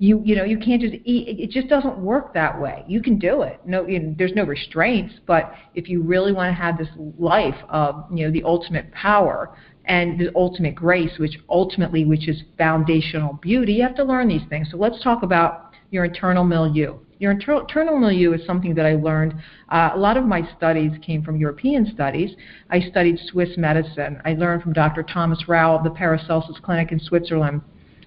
you 0.00 0.22
you 0.24 0.34
know 0.34 0.44
you 0.44 0.58
can't 0.58 0.80
just 0.80 0.94
eat 1.04 1.38
it 1.38 1.50
just 1.50 1.68
doesn't 1.68 1.98
work 1.98 2.32
that 2.32 2.58
way 2.58 2.82
you 2.88 3.02
can 3.02 3.18
do 3.18 3.42
it 3.42 3.60
no 3.66 3.86
you 3.86 4.00
know, 4.00 4.14
there's 4.18 4.32
no 4.34 4.44
restraints 4.44 5.14
but 5.26 5.52
if 5.74 5.88
you 5.88 6.02
really 6.02 6.32
want 6.32 6.48
to 6.48 6.54
have 6.54 6.76
this 6.78 6.88
life 7.18 7.54
of 7.68 8.06
you 8.12 8.24
know 8.24 8.32
the 8.32 8.42
ultimate 8.42 8.90
power 8.92 9.54
and 9.84 10.18
the 10.18 10.32
ultimate 10.34 10.74
grace 10.74 11.12
which 11.18 11.38
ultimately 11.50 12.04
which 12.04 12.28
is 12.28 12.42
foundational 12.56 13.34
beauty 13.42 13.74
you 13.74 13.82
have 13.82 13.94
to 13.94 14.02
learn 14.02 14.26
these 14.26 14.42
things 14.48 14.68
so 14.70 14.78
let's 14.78 15.00
talk 15.02 15.22
about 15.22 15.70
your 15.90 16.06
internal 16.06 16.44
milieu 16.44 16.98
your 17.18 17.32
internal, 17.32 17.60
internal 17.60 17.98
milieu 17.98 18.32
is 18.32 18.46
something 18.46 18.74
that 18.76 18.86
I 18.86 18.94
learned. 18.94 19.34
Uh, 19.68 19.90
a 19.92 19.98
lot 19.98 20.16
of 20.16 20.24
my 20.24 20.40
studies 20.56 20.92
came 21.02 21.22
from 21.22 21.36
European 21.36 21.92
studies. 21.92 22.34
I 22.70 22.80
studied 22.80 23.18
Swiss 23.26 23.58
medicine. 23.58 24.22
I 24.24 24.32
learned 24.32 24.62
from 24.62 24.72
Dr. 24.72 25.02
Thomas 25.02 25.46
Rau 25.46 25.76
of 25.76 25.84
the 25.84 25.90
Paracelsus 25.90 26.56
Clinic 26.62 26.92
in 26.92 26.98
Switzerland 26.98 27.60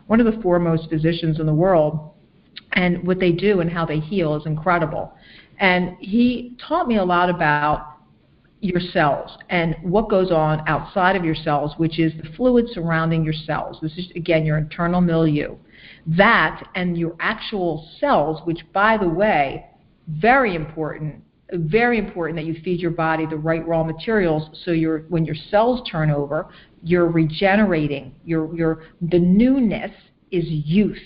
one 0.07 0.19
of 0.19 0.25
the 0.25 0.41
foremost 0.41 0.89
physicians 0.89 1.39
in 1.39 1.45
the 1.45 1.53
world. 1.53 2.11
And 2.73 3.05
what 3.05 3.19
they 3.19 3.31
do 3.31 3.59
and 3.59 3.69
how 3.69 3.85
they 3.85 3.99
heal 3.99 4.35
is 4.35 4.45
incredible. 4.45 5.13
And 5.59 5.95
he 5.99 6.57
taught 6.67 6.87
me 6.87 6.97
a 6.97 7.03
lot 7.03 7.29
about 7.29 7.97
your 8.63 8.79
cells 8.79 9.37
and 9.49 9.75
what 9.81 10.09
goes 10.09 10.31
on 10.31 10.67
outside 10.67 11.15
of 11.15 11.25
your 11.25 11.35
cells, 11.35 11.73
which 11.77 11.99
is 11.99 12.13
the 12.13 12.29
fluid 12.35 12.65
surrounding 12.71 13.23
your 13.23 13.33
cells. 13.33 13.77
This 13.81 13.91
is, 13.97 14.09
again, 14.15 14.45
your 14.45 14.57
internal 14.57 15.01
milieu. 15.01 15.57
That 16.07 16.67
and 16.73 16.97
your 16.97 17.15
actual 17.19 17.89
cells, 17.99 18.41
which, 18.45 18.59
by 18.71 18.97
the 18.97 19.07
way, 19.07 19.65
very 20.07 20.55
important, 20.55 21.23
very 21.57 21.97
important 21.99 22.35
that 22.37 22.45
you 22.45 22.55
feed 22.63 22.79
your 22.79 22.91
body 22.91 23.25
the 23.25 23.37
right 23.37 23.65
raw 23.67 23.83
materials 23.83 24.49
so 24.65 24.71
your 24.71 24.99
when 25.09 25.25
your 25.25 25.35
cells 25.49 25.87
turn 25.89 26.09
over, 26.09 26.49
you're 26.81 27.09
regenerating. 27.09 28.15
Your 28.25 28.55
your 28.55 28.83
the 29.01 29.19
newness 29.19 29.91
is 30.31 30.45
youth. 30.47 30.97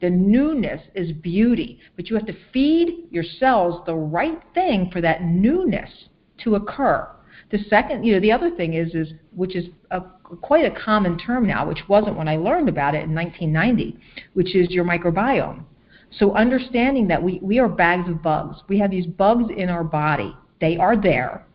The 0.00 0.10
newness 0.10 0.80
is 0.94 1.12
beauty, 1.12 1.78
but 1.94 2.08
you 2.08 2.16
have 2.16 2.26
to 2.26 2.36
feed 2.52 3.08
your 3.10 3.24
cells 3.38 3.84
the 3.84 3.94
right 3.94 4.40
thing 4.54 4.90
for 4.90 5.02
that 5.02 5.22
newness 5.22 5.90
to 6.38 6.54
occur. 6.54 7.06
The 7.50 7.58
second, 7.68 8.04
you 8.04 8.14
know, 8.14 8.20
the 8.20 8.32
other 8.32 8.50
thing 8.50 8.74
is, 8.74 8.94
is 8.94 9.12
which 9.34 9.56
is 9.56 9.66
a, 9.90 10.00
quite 10.40 10.64
a 10.64 10.84
common 10.84 11.18
term 11.18 11.46
now, 11.46 11.66
which 11.66 11.88
wasn't 11.88 12.16
when 12.16 12.28
I 12.28 12.36
learned 12.36 12.68
about 12.68 12.94
it 12.94 13.02
in 13.02 13.14
1990, 13.14 13.98
which 14.34 14.54
is 14.54 14.70
your 14.70 14.84
microbiome. 14.84 15.64
So 16.10 16.34
understanding 16.34 17.06
that 17.08 17.22
we, 17.22 17.38
we 17.42 17.58
are 17.58 17.68
bags 17.68 18.08
of 18.08 18.22
bugs. 18.22 18.58
We 18.68 18.78
have 18.78 18.90
these 18.90 19.06
bugs 19.06 19.44
in 19.56 19.68
our 19.68 19.84
body. 19.84 20.36
They 20.60 20.76
are 20.76 21.00
there. 21.00 21.46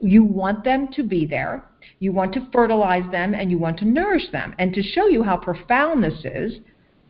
You 0.00 0.24
want 0.24 0.64
them 0.64 0.88
to 0.94 1.02
be 1.02 1.26
there. 1.26 1.64
You 2.00 2.12
want 2.12 2.32
to 2.34 2.48
fertilize 2.52 3.10
them 3.10 3.34
and 3.34 3.50
you 3.50 3.58
want 3.58 3.78
to 3.80 3.84
nourish 3.84 4.30
them. 4.30 4.54
And 4.58 4.72
to 4.74 4.82
show 4.82 5.06
you 5.06 5.22
how 5.22 5.36
profound 5.36 6.02
this 6.02 6.24
is, 6.24 6.60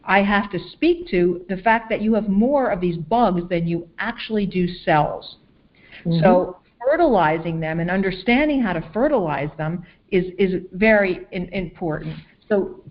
I 0.04 0.22
have 0.22 0.50
to 0.52 0.58
speak 0.72 1.08
to 1.08 1.44
the 1.48 1.58
fact 1.58 1.90
that 1.90 2.00
you 2.00 2.14
have 2.14 2.28
more 2.28 2.70
of 2.70 2.80
these 2.80 2.96
bugs 2.96 3.42
than 3.50 3.68
you 3.68 3.88
actually 3.98 4.46
do 4.46 4.66
cells. 4.66 5.36
Mm-hmm. 6.04 6.20
So 6.20 6.58
fertilizing 6.80 7.60
them 7.60 7.80
and 7.80 7.90
understanding 7.90 8.62
how 8.62 8.72
to 8.72 8.90
fertilize 8.92 9.50
them 9.58 9.84
is, 10.10 10.24
is 10.38 10.62
very 10.72 11.26
in, 11.32 11.48
important. 11.52 12.16
So 12.48 12.82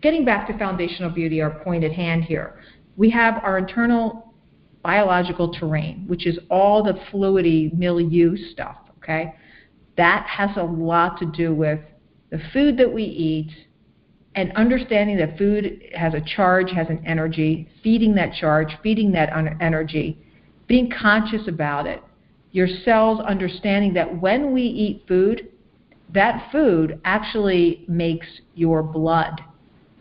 getting 0.00 0.24
back 0.24 0.48
to 0.48 0.58
foundational 0.58 1.10
beauty, 1.10 1.40
our 1.40 1.62
point 1.62 1.84
at 1.84 1.92
hand 1.92 2.24
here, 2.24 2.58
we 2.96 3.10
have 3.10 3.42
our 3.42 3.58
internal 3.58 4.34
biological 4.82 5.52
terrain, 5.52 6.04
which 6.06 6.26
is 6.26 6.38
all 6.50 6.82
the 6.82 6.94
fluidy 7.10 7.72
milieu 7.72 8.36
stuff, 8.52 8.76
okay? 8.98 9.34
That 9.96 10.26
has 10.26 10.50
a 10.56 10.62
lot 10.62 11.18
to 11.18 11.26
do 11.26 11.54
with 11.54 11.80
the 12.30 12.40
food 12.52 12.76
that 12.78 12.92
we 12.92 13.04
eat 13.04 13.50
and 14.34 14.50
understanding 14.56 15.18
that 15.18 15.36
food 15.36 15.82
has 15.94 16.14
a 16.14 16.20
charge, 16.20 16.70
has 16.70 16.88
an 16.88 17.02
energy, 17.06 17.68
feeding 17.82 18.14
that 18.14 18.32
charge, 18.32 18.68
feeding 18.82 19.12
that 19.12 19.30
energy, 19.60 20.18
being 20.66 20.90
conscious 20.90 21.46
about 21.48 21.86
it. 21.86 22.02
Your 22.52 22.66
cells 22.84 23.20
understanding 23.20 23.94
that 23.94 24.20
when 24.20 24.52
we 24.52 24.62
eat 24.62 25.04
food, 25.06 25.48
that 26.14 26.50
food 26.50 27.00
actually 27.04 27.84
makes 27.88 28.26
your 28.54 28.82
blood. 28.82 29.40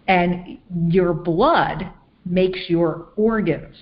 And 0.08 0.58
your 0.88 1.14
blood 1.14 1.90
makes 2.26 2.60
your 2.68 3.08
organs. 3.16 3.76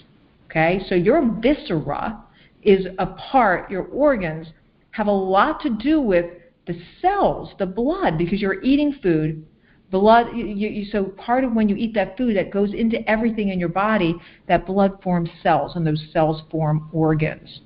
Okay? 0.45 0.81
So 0.87 0.95
your 0.95 1.21
viscera 1.41 2.23
is 2.63 2.87
a 2.97 3.05
part, 3.05 3.69
your 3.71 3.83
organs 3.85 4.47
have 4.91 5.07
a 5.07 5.11
lot 5.11 5.61
to 5.61 5.69
do 5.69 6.01
with 6.01 6.25
the 6.67 6.79
cells, 7.01 7.51
the 7.57 7.65
blood, 7.65 8.17
because 8.17 8.41
you're 8.41 8.61
eating 8.61 8.93
food. 9.01 9.45
Blood, 9.91 10.27
you, 10.35 10.45
you, 10.45 10.85
so 10.91 11.05
part 11.05 11.43
of 11.43 11.53
when 11.53 11.67
you 11.67 11.75
eat 11.75 11.95
that 11.95 12.15
food 12.15 12.35
that 12.37 12.51
goes 12.51 12.73
into 12.73 12.97
everything 13.09 13.49
in 13.49 13.59
your 13.59 13.69
body, 13.69 14.15
that 14.47 14.67
blood 14.67 15.01
forms 15.01 15.29
cells, 15.41 15.75
and 15.75 15.85
those 15.85 16.03
cells 16.13 16.43
form 16.51 16.89
organs. 16.93 17.61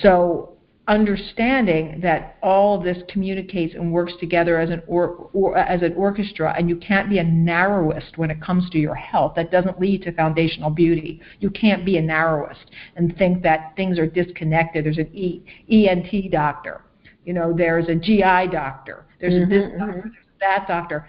So 0.00 0.53
understanding 0.86 2.00
that 2.02 2.36
all 2.42 2.78
this 2.78 2.98
communicates 3.08 3.74
and 3.74 3.90
works 3.90 4.12
together 4.20 4.58
as 4.58 4.68
an 4.68 4.82
or, 4.86 5.30
or, 5.32 5.56
as 5.56 5.80
an 5.82 5.94
orchestra 5.94 6.54
and 6.58 6.68
you 6.68 6.76
can't 6.76 7.08
be 7.08 7.18
a 7.18 7.24
narrowist 7.24 8.16
when 8.16 8.30
it 8.30 8.40
comes 8.42 8.68
to 8.70 8.78
your 8.78 8.94
health. 8.94 9.32
That 9.34 9.50
doesn't 9.50 9.80
lead 9.80 10.02
to 10.02 10.12
foundational 10.12 10.68
beauty. 10.68 11.22
You 11.40 11.48
can't 11.50 11.86
be 11.86 11.96
a 11.96 12.02
narrowist 12.02 12.66
and 12.96 13.16
think 13.16 13.42
that 13.44 13.72
things 13.76 13.98
are 13.98 14.06
disconnected. 14.06 14.84
There's 14.84 14.98
an 14.98 15.10
e, 15.14 15.42
ENT 15.70 16.30
doctor. 16.30 16.82
You 17.24 17.32
know 17.32 17.54
there's 17.56 17.88
a 17.88 17.94
GI 17.94 18.48
doctor. 18.52 19.06
There's 19.20 19.34
mm-hmm, 19.34 19.52
a 19.52 19.54
this 19.54 19.64
mm-hmm. 19.64 19.78
doctor. 19.78 20.00
There's 20.02 20.14
that 20.40 20.68
doctor. 20.68 21.08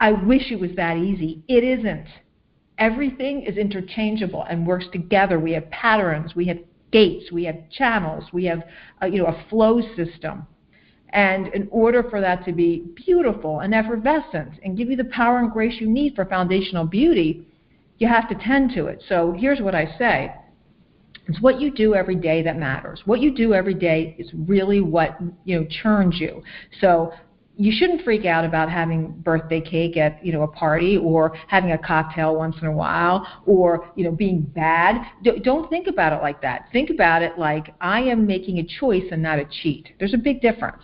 I 0.00 0.10
wish 0.10 0.50
it 0.50 0.58
was 0.58 0.70
that 0.74 0.96
easy. 0.96 1.44
It 1.46 1.62
isn't. 1.62 2.08
Everything 2.78 3.42
is 3.42 3.56
interchangeable 3.56 4.42
and 4.50 4.66
works 4.66 4.86
together. 4.92 5.38
We 5.38 5.52
have 5.52 5.70
patterns. 5.70 6.34
We 6.34 6.46
have 6.46 6.58
gates, 6.92 7.32
we 7.32 7.44
have 7.44 7.56
channels, 7.70 8.24
we 8.32 8.44
have 8.44 8.62
uh, 9.02 9.06
you 9.06 9.22
know 9.22 9.26
a 9.26 9.44
flow 9.48 9.80
system. 9.96 10.46
And 11.10 11.48
in 11.48 11.68
order 11.70 12.02
for 12.02 12.20
that 12.22 12.44
to 12.46 12.52
be 12.52 12.84
beautiful 13.04 13.60
and 13.60 13.74
effervescent 13.74 14.52
and 14.64 14.76
give 14.78 14.88
you 14.88 14.96
the 14.96 15.04
power 15.04 15.40
and 15.40 15.50
grace 15.52 15.78
you 15.78 15.86
need 15.86 16.14
for 16.14 16.24
foundational 16.24 16.86
beauty, 16.86 17.46
you 17.98 18.08
have 18.08 18.28
to 18.30 18.34
tend 18.34 18.72
to 18.74 18.86
it. 18.86 19.02
So 19.08 19.34
here's 19.38 19.60
what 19.60 19.74
I 19.74 19.94
say. 19.98 20.32
It's 21.28 21.40
what 21.40 21.60
you 21.60 21.70
do 21.70 21.94
every 21.94 22.16
day 22.16 22.42
that 22.42 22.58
matters. 22.58 23.02
What 23.04 23.20
you 23.20 23.34
do 23.34 23.52
every 23.54 23.74
day 23.74 24.16
is 24.18 24.28
really 24.34 24.80
what 24.80 25.18
you 25.44 25.60
know 25.60 25.66
churns 25.82 26.18
you. 26.18 26.42
So 26.80 27.12
you 27.56 27.72
shouldn't 27.74 28.02
freak 28.02 28.24
out 28.24 28.44
about 28.44 28.70
having 28.70 29.10
birthday 29.10 29.60
cake 29.60 29.96
at 29.96 30.24
you 30.24 30.32
know 30.32 30.42
a 30.42 30.48
party 30.48 30.96
or 30.96 31.36
having 31.48 31.72
a 31.72 31.78
cocktail 31.78 32.34
once 32.34 32.56
in 32.62 32.66
a 32.66 32.72
while 32.72 33.26
or 33.46 33.90
you 33.94 34.04
know 34.04 34.10
being 34.10 34.40
bad. 34.40 35.04
Don't 35.42 35.68
think 35.68 35.86
about 35.86 36.12
it 36.12 36.22
like 36.22 36.40
that. 36.42 36.68
Think 36.72 36.90
about 36.90 37.22
it 37.22 37.38
like 37.38 37.74
i 37.80 38.00
am 38.00 38.26
making 38.26 38.58
a 38.58 38.64
choice 38.80 39.04
and 39.10 39.22
not 39.22 39.38
a 39.38 39.44
cheat. 39.44 39.88
There's 39.98 40.14
a 40.14 40.18
big 40.18 40.40
difference. 40.40 40.82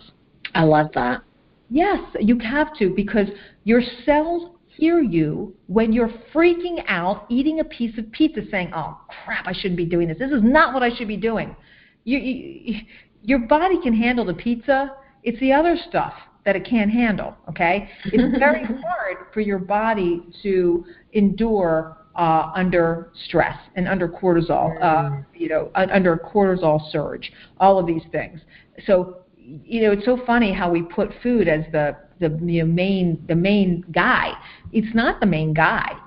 I 0.53 0.63
love 0.63 0.87
that. 0.93 1.23
Yes 1.69 1.99
you 2.19 2.37
have 2.39 2.75
to 2.77 2.93
because 2.95 3.27
your 3.63 3.81
cells 4.05 4.51
hear 4.67 5.01
you 5.01 5.55
when 5.67 5.91
you're 5.91 6.11
freaking 6.33 6.83
out 6.87 7.25
eating 7.29 7.59
a 7.59 7.65
piece 7.65 7.97
of 7.97 8.09
pizza 8.11 8.41
saying 8.49 8.71
oh 8.73 8.97
crap 9.25 9.45
i 9.47 9.53
shouldn't 9.53 9.77
be 9.77 9.85
doing 9.85 10.07
this. 10.07 10.19
This 10.19 10.31
is 10.31 10.43
not 10.43 10.73
what 10.73 10.83
i 10.83 10.95
should 10.95 11.07
be 11.07 11.17
doing. 11.17 11.55
You, 12.03 12.19
you, 12.19 12.81
your 13.23 13.39
body 13.39 13.81
can 13.81 13.93
handle 13.93 14.23
the 14.23 14.33
pizza. 14.33 14.91
It's 15.23 15.39
the 15.39 15.51
other 15.51 15.75
stuff 15.89 16.13
that 16.45 16.55
it 16.55 16.65
can't 16.65 16.91
handle. 16.91 17.35
Okay, 17.49 17.89
it's 18.05 18.37
very 18.39 18.63
hard 18.65 19.27
for 19.33 19.41
your 19.41 19.59
body 19.59 20.23
to 20.43 20.85
endure 21.13 21.97
uh, 22.15 22.51
under 22.53 23.11
stress 23.25 23.57
and 23.75 23.87
under 23.87 24.07
cortisol, 24.07 24.77
uh, 24.81 25.09
mm. 25.09 25.25
you 25.33 25.47
know, 25.47 25.71
under 25.75 26.13
a 26.13 26.19
cortisol 26.19 26.91
surge, 26.91 27.31
all 27.59 27.79
of 27.79 27.87
these 27.87 28.03
things. 28.11 28.41
So, 28.85 29.19
you 29.37 29.81
know, 29.81 29.93
it's 29.93 30.05
so 30.05 30.19
funny 30.25 30.51
how 30.51 30.69
we 30.69 30.81
put 30.81 31.11
food 31.23 31.47
as 31.47 31.63
the 31.71 31.95
the 32.19 32.37
you 32.43 32.65
know, 32.65 32.71
main 32.71 33.23
the 33.27 33.35
main 33.35 33.85
guy. 33.91 34.33
It's 34.71 34.93
not 34.93 35.19
the 35.19 35.25
main 35.25 35.53
guy. 35.53 35.97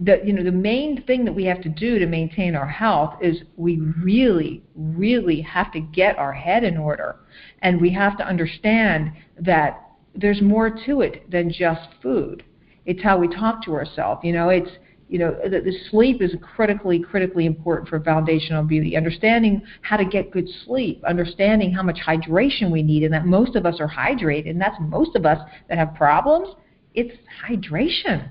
The 0.00 0.20
you 0.24 0.32
know 0.32 0.42
the 0.42 0.52
main 0.52 1.02
thing 1.04 1.24
that 1.24 1.32
we 1.32 1.44
have 1.44 1.62
to 1.62 1.68
do 1.68 1.98
to 1.98 2.06
maintain 2.06 2.56
our 2.56 2.66
health 2.66 3.14
is 3.22 3.42
we 3.56 3.80
really 4.02 4.62
really 4.74 5.40
have 5.42 5.72
to 5.72 5.80
get 5.80 6.18
our 6.18 6.32
head 6.32 6.64
in 6.64 6.76
order, 6.76 7.16
and 7.62 7.80
we 7.80 7.90
have 7.92 8.18
to 8.18 8.26
understand 8.26 9.12
that 9.40 9.80
there's 10.14 10.40
more 10.40 10.70
to 10.86 11.00
it 11.00 11.28
than 11.30 11.50
just 11.50 11.88
food. 12.02 12.44
It's 12.86 13.02
how 13.02 13.18
we 13.18 13.28
talk 13.28 13.64
to 13.64 13.72
ourselves. 13.72 14.20
You 14.24 14.32
know, 14.32 14.48
it's 14.50 14.70
you 15.08 15.18
know 15.18 15.36
the, 15.44 15.60
the 15.60 15.76
sleep 15.90 16.22
is 16.22 16.34
critically 16.40 16.98
critically 16.98 17.46
important 17.46 17.88
for 17.88 18.00
foundational 18.00 18.62
beauty. 18.62 18.96
Understanding 18.96 19.62
how 19.82 19.96
to 19.96 20.04
get 20.04 20.30
good 20.30 20.48
sleep, 20.64 21.02
understanding 21.04 21.72
how 21.72 21.82
much 21.82 21.98
hydration 22.06 22.70
we 22.70 22.82
need, 22.82 23.02
and 23.02 23.12
that 23.12 23.26
most 23.26 23.56
of 23.56 23.66
us 23.66 23.80
are 23.80 23.88
hydrated, 23.88 24.50
and 24.50 24.60
that's 24.60 24.76
most 24.80 25.16
of 25.16 25.26
us 25.26 25.38
that 25.68 25.78
have 25.78 25.94
problems. 25.94 26.54
It's 26.94 27.16
hydration, 27.46 28.28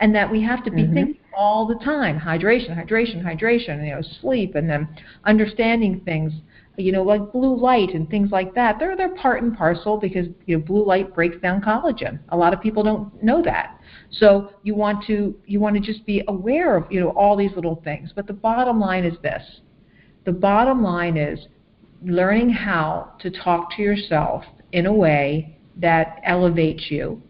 and 0.00 0.14
that 0.14 0.30
we 0.30 0.42
have 0.42 0.64
to 0.64 0.70
be 0.70 0.82
mm-hmm. 0.82 0.94
thinking 0.94 1.22
all 1.36 1.66
the 1.66 1.76
time 1.76 2.18
hydration, 2.18 2.76
hydration, 2.76 3.22
hydration. 3.22 3.84
You 3.84 3.94
know, 3.94 4.02
sleep, 4.20 4.54
and 4.54 4.68
then 4.68 4.88
understanding 5.24 6.00
things 6.04 6.32
you 6.76 6.92
know, 6.92 7.02
like 7.02 7.32
blue 7.32 7.58
light 7.58 7.94
and 7.94 8.08
things 8.08 8.30
like 8.30 8.54
that. 8.54 8.78
They're 8.78 8.96
they're 8.96 9.14
part 9.14 9.42
and 9.42 9.56
parcel 9.56 9.98
because 9.98 10.26
you 10.46 10.56
know 10.56 10.64
blue 10.64 10.84
light 10.84 11.14
breaks 11.14 11.36
down 11.42 11.60
collagen. 11.60 12.18
A 12.30 12.36
lot 12.36 12.54
of 12.54 12.60
people 12.60 12.82
don't 12.82 13.22
know 13.22 13.42
that. 13.42 13.80
So 14.10 14.52
you 14.62 14.74
want 14.74 15.04
to 15.06 15.34
you 15.46 15.60
want 15.60 15.76
to 15.76 15.80
just 15.80 16.04
be 16.06 16.22
aware 16.28 16.76
of 16.76 16.90
you 16.90 17.00
know 17.00 17.10
all 17.10 17.36
these 17.36 17.52
little 17.54 17.80
things. 17.84 18.12
But 18.14 18.26
the 18.26 18.32
bottom 18.32 18.80
line 18.80 19.04
is 19.04 19.16
this: 19.22 19.42
the 20.24 20.32
bottom 20.32 20.82
line 20.82 21.16
is 21.16 21.38
learning 22.02 22.50
how 22.50 23.12
to 23.20 23.30
talk 23.30 23.76
to 23.76 23.82
yourself 23.82 24.44
in 24.72 24.86
a 24.86 24.92
way 24.92 25.58
that 25.76 26.20
elevates 26.24 26.90
you 26.90 27.22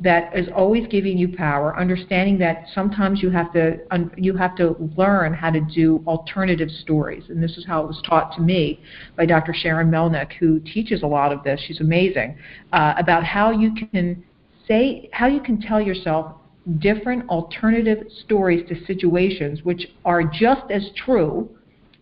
that 0.00 0.36
is 0.36 0.48
always 0.54 0.86
giving 0.88 1.16
you 1.16 1.28
power, 1.36 1.78
understanding 1.78 2.36
that 2.38 2.66
sometimes 2.74 3.22
you 3.22 3.30
have 3.30 3.52
to 3.52 3.78
un, 3.92 4.10
you 4.16 4.36
have 4.36 4.56
to 4.56 4.74
learn 4.96 5.32
how 5.32 5.50
to 5.50 5.60
do 5.60 6.02
alternative 6.06 6.68
stories, 6.68 7.24
and 7.28 7.42
this 7.42 7.56
is 7.56 7.64
how 7.64 7.82
it 7.82 7.86
was 7.86 8.02
taught 8.08 8.34
to 8.34 8.40
me 8.40 8.80
by 9.16 9.24
Dr. 9.24 9.54
Sharon 9.54 9.90
Melnick, 9.90 10.32
who 10.40 10.58
teaches 10.60 11.02
a 11.02 11.06
lot 11.06 11.32
of 11.32 11.44
this. 11.44 11.60
She's 11.66 11.80
amazing 11.80 12.36
uh, 12.72 12.94
about 12.98 13.24
how 13.24 13.52
you 13.52 13.72
can 13.92 14.24
say 14.66 15.08
how 15.12 15.26
you 15.26 15.40
can 15.40 15.60
tell 15.60 15.80
yourself 15.80 16.34
different 16.78 17.28
alternative 17.28 17.98
stories 18.24 18.66
to 18.68 18.84
situations 18.86 19.60
which 19.62 19.86
are 20.04 20.24
just 20.24 20.62
as 20.70 20.90
true 20.96 21.48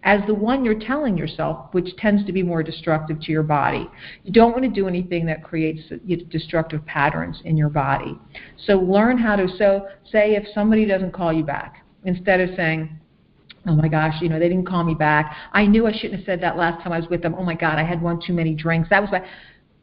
as 0.05 0.21
the 0.27 0.35
one 0.35 0.65
you're 0.65 0.79
telling 0.79 1.17
yourself, 1.17 1.73
which 1.73 1.97
tends 1.97 2.25
to 2.27 2.33
be 2.33 2.43
more 2.43 2.63
destructive 2.63 3.21
to 3.21 3.31
your 3.31 3.43
body. 3.43 3.89
You 4.25 4.33
don't 4.33 4.53
want 4.53 4.65
to 4.65 4.71
do 4.71 4.89
anything 4.89 5.27
that 5.27 5.45
creates 5.45 5.83
destructive 6.29 6.85
patterns 6.87 7.41
in 7.45 7.57
your 7.57 7.69
body. 7.69 8.19
So 8.67 8.75
learn 8.75 9.17
how 9.19 9.37
to 9.37 9.47
so 9.57 9.87
say 10.11 10.35
if 10.35 10.45
somebody 10.55 10.87
doesn't 10.87 11.13
call 11.13 11.33
you 11.33 11.45
back, 11.45 11.85
instead 12.05 12.41
of 12.41 12.51
saying, 12.57 12.99
Oh 13.65 13.77
my 13.77 13.87
gosh, 13.87 14.15
you 14.21 14.29
know, 14.29 14.41
they 14.41 14.49
didn't 14.49 14.67
call 14.67 14.83
me 14.83 14.95
back. 14.95 15.37
I 15.53 15.67
knew 15.67 15.87
I 15.87 15.93
shouldn't 15.93 16.15
have 16.15 16.27
said 16.27 16.41
that 16.43 16.57
last 16.57 16.83
time 16.83 16.93
I 16.93 16.99
was 16.99 17.09
with 17.09 17.23
them. 17.23 17.37
Oh 17.39 17.45
my 17.45 17.55
God, 17.55 17.79
I 17.79 17.85
had 17.85 18.03
one 18.03 18.21
too 18.21 18.33
many 18.33 18.55
drinks. 18.55 18.89
That 18.91 19.01
was 19.01 19.11
why. 19.13 19.25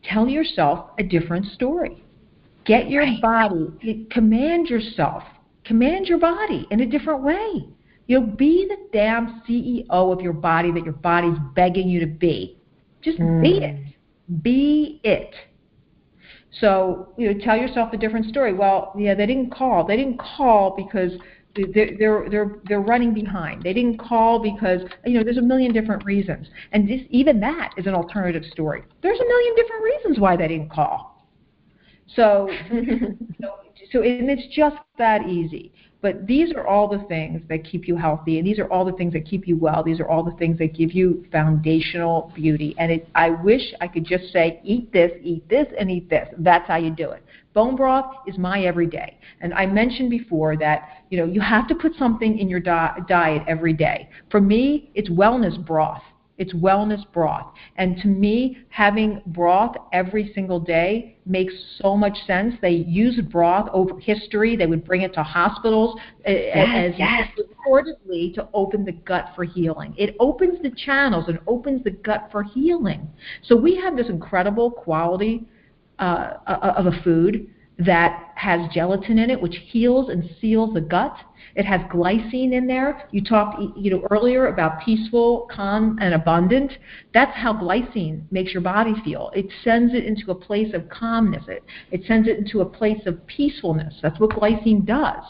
Tell 0.03 0.27
yourself 0.27 0.89
a 0.99 1.03
different 1.03 1.45
story. 1.53 2.03
Get 2.65 2.89
your 2.89 3.03
right. 3.03 3.21
body, 3.21 4.05
command 4.11 4.67
yourself, 4.67 5.23
command 5.63 6.07
your 6.07 6.19
body 6.19 6.67
in 6.71 6.81
a 6.81 6.85
different 6.85 7.23
way. 7.23 7.69
You 8.09 8.19
know, 8.19 8.25
be 8.25 8.67
the 8.67 8.77
damn 8.91 9.43
CEO 9.47 9.85
of 9.87 10.19
your 10.19 10.33
body 10.33 10.71
that 10.71 10.83
your 10.83 10.95
body's 10.95 11.37
begging 11.53 11.87
you 11.87 11.99
to 11.99 12.07
be. 12.07 12.57
Just 13.03 13.19
mm. 13.19 13.39
be 13.39 13.59
it. 13.59 14.41
Be 14.41 14.99
it. 15.03 15.35
So, 16.59 17.13
you 17.17 17.31
know, 17.31 17.39
tell 17.39 17.55
yourself 17.55 17.93
a 17.93 17.97
different 17.97 18.25
story. 18.25 18.51
Well, 18.51 18.95
yeah, 18.97 19.13
they 19.13 19.27
didn't 19.27 19.51
call. 19.51 19.85
They 19.85 19.95
didn't 19.95 20.19
call 20.19 20.75
because 20.75 21.11
they're, 21.55 21.95
they're 21.99 22.29
they're 22.31 22.55
they're 22.67 22.81
running 22.81 23.13
behind. 23.13 23.61
They 23.61 23.73
didn't 23.73 23.99
call 23.99 24.39
because 24.39 24.81
you 25.05 25.19
know 25.19 25.23
there's 25.23 25.37
a 25.37 25.41
million 25.41 25.71
different 25.71 26.03
reasons, 26.03 26.47
and 26.71 26.89
this 26.89 27.01
even 27.11 27.39
that 27.41 27.73
is 27.77 27.85
an 27.85 27.93
alternative 27.93 28.43
story. 28.51 28.83
There's 29.03 29.19
a 29.19 29.25
million 29.25 29.55
different 29.55 29.83
reasons 29.83 30.19
why 30.19 30.35
they 30.35 30.47
didn't 30.47 30.71
call. 30.71 31.27
So, 32.15 32.49
know, 32.71 33.55
so 33.91 34.01
and 34.01 34.31
it's 34.31 34.55
just 34.55 34.77
that 34.97 35.27
easy. 35.27 35.73
But 36.01 36.25
these 36.27 36.53
are 36.53 36.65
all 36.65 36.87
the 36.87 37.03
things 37.09 37.41
that 37.49 37.65
keep 37.65 37.85
you 37.87 37.97
healthy, 37.97 38.37
and 38.37 38.47
these 38.47 38.57
are 38.57 38.71
all 38.71 38.85
the 38.85 38.93
things 38.93 39.11
that 39.13 39.25
keep 39.25 39.47
you 39.47 39.57
well. 39.57 39.83
These 39.83 39.99
are 39.99 40.07
all 40.07 40.23
the 40.23 40.31
things 40.37 40.57
that 40.59 40.73
give 40.73 40.93
you 40.93 41.25
foundational 41.29 42.31
beauty. 42.33 42.73
And 42.77 42.89
it, 42.91 43.09
I 43.15 43.31
wish 43.31 43.61
I 43.81 43.87
could 43.87 44.05
just 44.05 44.31
say, 44.31 44.61
eat 44.63 44.93
this, 44.93 45.11
eat 45.21 45.47
this, 45.49 45.67
and 45.77 45.91
eat 45.91 46.09
this. 46.09 46.29
That's 46.37 46.65
how 46.69 46.77
you 46.77 46.89
do 46.89 47.11
it. 47.11 47.23
Bone 47.53 47.75
broth 47.75 48.15
is 48.27 48.37
my 48.37 48.63
everyday. 48.63 49.17
And 49.41 49.53
I 49.53 49.65
mentioned 49.65 50.09
before 50.09 50.55
that 50.57 51.03
you 51.09 51.17
know 51.17 51.25
you 51.25 51.41
have 51.41 51.67
to 51.67 51.75
put 51.75 51.95
something 51.95 52.37
in 52.37 52.47
your 52.47 52.59
di- 52.61 52.99
diet 53.07 53.43
every 53.47 53.73
day. 53.73 54.09
For 54.31 54.39
me, 54.39 54.91
it's 54.95 55.09
wellness 55.09 55.63
broth. 55.65 56.03
It's 56.39 56.53
wellness 56.53 57.03
broth. 57.11 57.53
And 57.75 57.97
to 57.97 58.07
me, 58.07 58.59
having 58.69 59.21
broth 59.27 59.75
every 59.91 60.31
single 60.33 60.59
day 60.59 61.17
makes 61.25 61.53
so 61.81 61.95
much 61.95 62.17
sense. 62.25 62.55
They 62.61 62.71
used 62.71 63.29
broth 63.29 63.69
over 63.73 63.99
history. 63.99 64.55
They 64.55 64.65
would 64.65 64.85
bring 64.85 65.01
it 65.01 65.13
to 65.15 65.23
hospitals 65.23 65.99
eh, 66.25 66.31
eh, 66.31 66.53
yes, 66.55 66.93
as 66.93 66.99
yes. 66.99 67.27
reportedly 67.37 68.33
to 68.35 68.47
open 68.53 68.85
the 68.85 68.93
gut 68.93 69.33
for 69.35 69.43
healing. 69.43 69.93
It 69.97 70.15
opens 70.19 70.61
the 70.63 70.71
channels 70.71 71.25
and 71.27 71.39
opens 71.45 71.83
the 71.83 71.91
gut 71.91 72.29
for 72.31 72.41
healing. 72.41 73.07
So 73.43 73.55
we 73.57 73.75
have 73.75 73.97
this 73.97 74.07
incredible 74.07 74.71
quality 74.71 75.45
uh, 75.99 76.37
uh 76.47 76.73
of 76.77 76.85
a 76.85 77.01
food 77.03 77.49
that 77.79 78.31
has 78.35 78.69
gelatin 78.73 79.17
in 79.17 79.29
it, 79.29 79.41
which 79.41 79.55
heals 79.67 80.09
and 80.09 80.29
seals 80.41 80.73
the 80.73 80.81
gut. 80.81 81.15
It 81.55 81.65
has 81.65 81.81
glycine 81.91 82.53
in 82.53 82.67
there. 82.67 83.07
You 83.11 83.23
talked, 83.23 83.61
you 83.77 83.91
know, 83.91 84.05
earlier 84.11 84.47
about 84.47 84.81
peaceful, 84.81 85.47
calm, 85.53 85.97
and 86.01 86.13
abundant. 86.13 86.73
That's 87.13 87.35
how 87.35 87.53
glycine 87.53 88.23
makes 88.31 88.53
your 88.53 88.61
body 88.61 88.93
feel. 89.03 89.31
It 89.33 89.47
sends 89.63 89.93
it 89.93 90.05
into 90.05 90.31
a 90.31 90.35
place 90.35 90.73
of 90.73 90.89
calmness. 90.89 91.43
It 91.47 91.63
it 91.91 92.05
sends 92.05 92.27
it 92.27 92.37
into 92.37 92.61
a 92.61 92.65
place 92.65 93.01
of 93.05 93.25
peacefulness. 93.27 93.95
That's 94.01 94.19
what 94.19 94.31
glycine 94.31 94.85
does. 94.85 95.23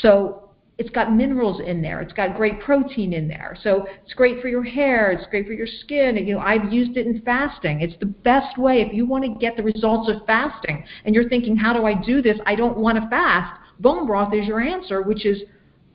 So 0.00 0.47
it's 0.78 0.90
got 0.90 1.12
minerals 1.12 1.60
in 1.60 1.82
there. 1.82 2.00
It's 2.00 2.12
got 2.12 2.36
great 2.36 2.60
protein 2.60 3.12
in 3.12 3.26
there. 3.26 3.56
So 3.62 3.86
it's 4.04 4.14
great 4.14 4.40
for 4.40 4.46
your 4.46 4.62
hair. 4.62 5.10
It's 5.10 5.28
great 5.28 5.46
for 5.46 5.52
your 5.52 5.66
skin. 5.66 6.16
And, 6.16 6.26
you 6.26 6.34
know, 6.34 6.40
I've 6.40 6.72
used 6.72 6.96
it 6.96 7.06
in 7.06 7.20
fasting. 7.22 7.80
It's 7.80 7.98
the 7.98 8.06
best 8.06 8.56
way 8.56 8.80
if 8.80 8.94
you 8.94 9.04
want 9.04 9.24
to 9.24 9.30
get 9.40 9.56
the 9.56 9.62
results 9.64 10.08
of 10.08 10.24
fasting 10.24 10.84
and 11.04 11.16
you're 11.16 11.28
thinking, 11.28 11.56
how 11.56 11.72
do 11.72 11.84
I 11.84 11.94
do 11.94 12.22
this? 12.22 12.38
I 12.46 12.54
don't 12.54 12.78
want 12.78 12.96
to 13.02 13.08
fast. 13.08 13.60
Bone 13.80 14.06
broth 14.06 14.32
is 14.32 14.46
your 14.46 14.60
answer, 14.60 15.02
which 15.02 15.26
is 15.26 15.42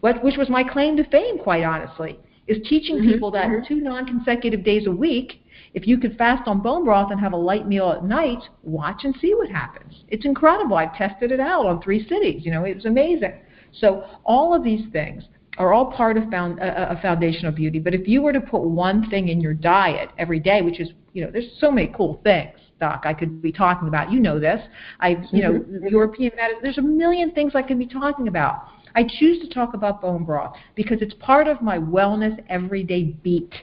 what 0.02 0.22
which 0.22 0.36
was 0.38 0.50
my 0.50 0.64
claim 0.64 0.98
to 0.98 1.10
fame, 1.10 1.38
quite 1.38 1.64
honestly, 1.64 2.20
is 2.48 2.58
teaching 2.68 2.98
mm-hmm. 2.98 3.12
people 3.12 3.32
that 3.32 3.50
two 3.68 3.76
non-consecutive 3.76 4.64
days 4.66 4.86
a 4.86 4.92
week, 4.92 5.46
if 5.74 5.88
you 5.88 5.98
could 5.98 6.18
fast 6.18 6.48
on 6.48 6.62
bone 6.62 6.84
broth 6.84 7.12
and 7.12 7.20
have 7.20 7.32
a 7.32 7.38
light 7.38 7.68
meal 7.68 7.90
at 7.90 8.04
night, 8.04 8.40
watch 8.64 9.02
and 9.04 9.16
see 9.22 9.34
what 9.34 9.50
happens. 9.50 10.04
It's 10.10 10.26
incredible. 10.26 10.76
I've 10.76 10.96
tested 10.96 11.32
it 11.32 11.40
out 11.40 11.66
on 11.66 11.82
three 11.82 12.06
cities. 12.08 12.46
You 12.46 12.52
know, 12.52 12.66
it 12.66 12.76
was 12.76 12.86
amazing. 12.86 13.34
So 13.80 14.06
all 14.24 14.56
of 14.56 14.64
these 14.64 14.86
things 14.92 15.24
are 15.58 15.74
all 15.74 15.92
part 15.92 16.18
of 16.18 16.30
found, 16.30 16.60
uh, 16.60 16.88
a 16.90 17.02
foundational 17.02 17.52
beauty. 17.52 17.80
But 17.80 17.94
if 17.94 18.08
you 18.08 18.22
were 18.22 18.34
to 18.34 18.42
put 18.42 18.64
one 18.64 19.10
thing 19.10 19.30
in 19.30 19.40
your 19.40 19.54
diet 19.54 20.10
every 20.18 20.40
day, 20.40 20.62
which 20.62 20.80
is, 20.80 20.90
you 21.14 21.24
know, 21.24 21.32
there's 21.32 21.52
so 21.60 21.72
many 21.72 21.94
cool 21.96 22.20
things, 22.24 22.54
Doc, 22.80 23.04
I 23.06 23.14
could 23.14 23.42
be 23.42 23.52
talking 23.52 23.88
about. 23.88 24.12
You 24.12 24.20
know 24.20 24.40
this. 24.40 24.60
I, 25.00 25.10
you 25.32 25.42
know, 25.44 25.54
mm-hmm. 25.54 25.88
European 25.88 26.32
medicine. 26.36 26.60
There's 26.64 26.80
a 26.80 26.82
million 26.82 27.32
things 27.32 27.54
I 27.56 27.62
could 27.62 27.80
be 27.80 27.86
talking 27.86 28.28
about. 28.28 28.68
I 28.96 29.04
choose 29.04 29.42
to 29.42 29.54
talk 29.54 29.74
about 29.74 30.02
bone 30.02 30.24
broth 30.24 30.56
because 30.76 30.98
it's 31.02 31.14
part 31.16 31.48
of 31.48 31.62
my 31.62 31.78
wellness 31.78 32.44
everyday 32.50 33.04
beat. 33.24 33.54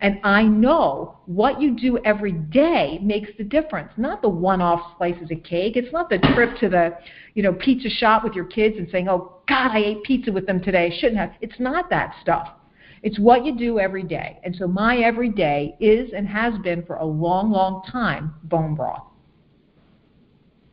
And 0.00 0.20
I 0.22 0.44
know 0.44 1.18
what 1.26 1.60
you 1.60 1.74
do 1.74 1.98
every 2.04 2.32
day 2.32 3.00
makes 3.02 3.30
the 3.36 3.44
difference, 3.44 3.90
not 3.96 4.22
the 4.22 4.28
one-off 4.28 4.96
slices 4.96 5.30
of 5.30 5.42
cake. 5.42 5.76
It's 5.76 5.92
not 5.92 6.08
the 6.08 6.18
trip 6.34 6.56
to 6.60 6.68
the, 6.68 6.96
you 7.34 7.42
know, 7.42 7.52
pizza 7.52 7.90
shop 7.90 8.22
with 8.22 8.34
your 8.34 8.44
kids 8.44 8.76
and 8.78 8.88
saying, 8.90 9.08
"Oh 9.08 9.40
God, 9.48 9.72
I 9.72 9.78
ate 9.78 10.04
pizza 10.04 10.30
with 10.30 10.46
them 10.46 10.60
today. 10.60 10.86
I 10.86 11.00
shouldn't 11.00 11.18
have." 11.18 11.32
It's 11.40 11.58
not 11.58 11.90
that 11.90 12.14
stuff. 12.20 12.48
It's 13.02 13.18
what 13.18 13.44
you 13.44 13.56
do 13.56 13.78
every 13.78 14.02
day. 14.04 14.38
And 14.44 14.54
so 14.54 14.66
my 14.66 14.98
everyday 14.98 15.76
is 15.80 16.12
and 16.12 16.26
has 16.28 16.56
been 16.58 16.84
for 16.84 16.96
a 16.96 17.04
long, 17.04 17.50
long 17.50 17.82
time 17.90 18.34
bone 18.44 18.74
broth. 18.74 19.04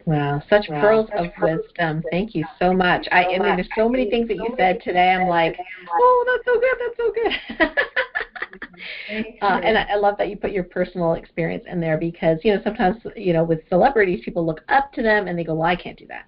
Wow, 0.06 0.42
such 0.50 0.70
wow. 0.70 0.82
pearls 0.82 1.10
such 1.10 1.26
of 1.26 1.34
pearls 1.34 1.62
wisdom. 1.66 2.04
Thank 2.12 2.36
you 2.36 2.46
so 2.60 2.74
much. 2.74 3.08
I, 3.12 3.26
I 3.26 3.40
mean, 3.40 3.56
there's 3.56 3.68
so 3.76 3.90
many 3.90 4.10
things 4.10 4.28
that 4.28 4.38
you 4.38 4.54
said 4.56 4.82
today. 4.84 5.10
I'm 5.10 5.28
like, 5.28 5.58
oh, 5.92 6.26
that's 6.28 6.46
so 6.46 6.60
good. 6.60 6.78
That's 6.80 6.98
so 6.98 7.68
good. 7.68 7.78
uh, 9.42 9.60
and 9.64 9.78
I, 9.78 9.84
I 9.92 9.96
love 9.96 10.16
that 10.18 10.30
you 10.30 10.38
put 10.38 10.52
your 10.52 10.64
personal 10.64 11.14
experience 11.14 11.66
in 11.70 11.80
there 11.80 11.98
because 11.98 12.40
you 12.44 12.54
know 12.54 12.62
sometimes 12.64 12.98
you 13.16 13.34
know 13.34 13.44
with 13.44 13.68
celebrities 13.70 14.22
people 14.24 14.46
look 14.46 14.62
up 14.70 14.92
to 14.94 15.02
them 15.02 15.28
and 15.28 15.38
they 15.38 15.44
go, 15.44 15.56
well, 15.56 15.68
I 15.68 15.76
can't 15.76 15.98
do 15.98 16.08
that, 16.08 16.26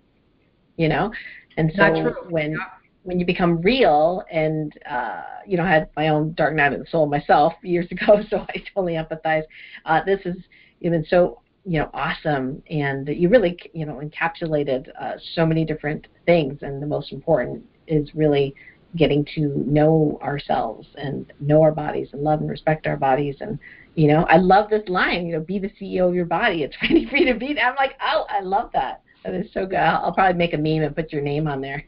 you 0.78 0.88
know, 0.88 1.12
and 1.58 1.72
so 1.76 2.16
when 2.30 2.58
when 3.04 3.20
you 3.20 3.26
become 3.26 3.62
real 3.62 4.24
and 4.32 4.74
uh, 4.90 5.24
you 5.46 5.58
know 5.58 5.64
I 5.64 5.70
had 5.70 5.90
my 5.96 6.10
own 6.10 6.34
dark 6.34 6.56
night 6.56 6.74
of 6.74 6.80
the 6.80 6.86
soul 6.90 7.08
myself 7.08 7.54
years 7.64 7.88
ago, 7.92 8.22
so 8.30 8.40
I 8.50 8.64
totally 8.74 8.94
empathize. 8.94 9.44
Uh, 9.86 10.04
this 10.04 10.20
is 10.26 10.36
even 10.82 11.06
so 11.10 11.42
you 11.68 11.80
know 11.80 11.90
awesome 11.94 12.64
and 12.70 13.10
you 13.10 13.28
really 13.28 13.58
you 13.74 13.86
know 13.86 14.02
encapsulated 14.02 14.88
uh, 15.00 15.14
so 15.34 15.46
many 15.46 15.66
different 15.66 16.08
things 16.26 16.60
and 16.62 16.82
the 16.82 16.88
most 16.88 17.12
important 17.12 17.62
is 17.88 18.10
really 18.16 18.56
getting 18.96 19.26
to 19.36 19.64
know 19.68 20.18
ourselves 20.24 20.88
and 20.96 21.34
know 21.42 21.62
our 21.62 21.74
bodies 21.74 22.08
and 22.14 22.24
love 22.24 22.40
and 22.40 22.50
respect 22.50 22.88
our 22.88 22.96
bodies. 22.96 23.36
And 23.42 23.60
you 23.96 24.08
know 24.08 24.26
i 24.30 24.38
love 24.38 24.70
this 24.70 24.88
line 24.88 25.26
you 25.26 25.34
know 25.34 25.40
be 25.42 25.60
the 25.60 25.70
ceo 25.70 26.08
of 26.08 26.16
your 26.16 26.26
body. 26.26 26.64
It's 26.64 26.76
ready 26.82 27.06
for 27.06 27.18
you 27.18 27.32
to 27.34 27.38
be. 27.38 27.60
I'm 27.60 27.76
like 27.76 27.98
oh 28.02 28.26
i 28.30 28.40
love 28.40 28.72
that. 28.74 29.02
That 29.26 29.34
is 29.34 29.52
so 29.54 29.66
good. 29.66 29.76
I'll, 29.76 30.14
probably 30.14 30.38
make 30.38 30.54
a 30.54 30.58
meme 30.58 30.84
and 30.84 30.96
put 30.96 31.12
your 31.12 31.22
name 31.22 31.48
on 31.48 31.60
there. 31.60 31.86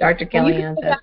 Dr 0.00 0.26
kellyann 0.26 0.74
says 0.82 0.96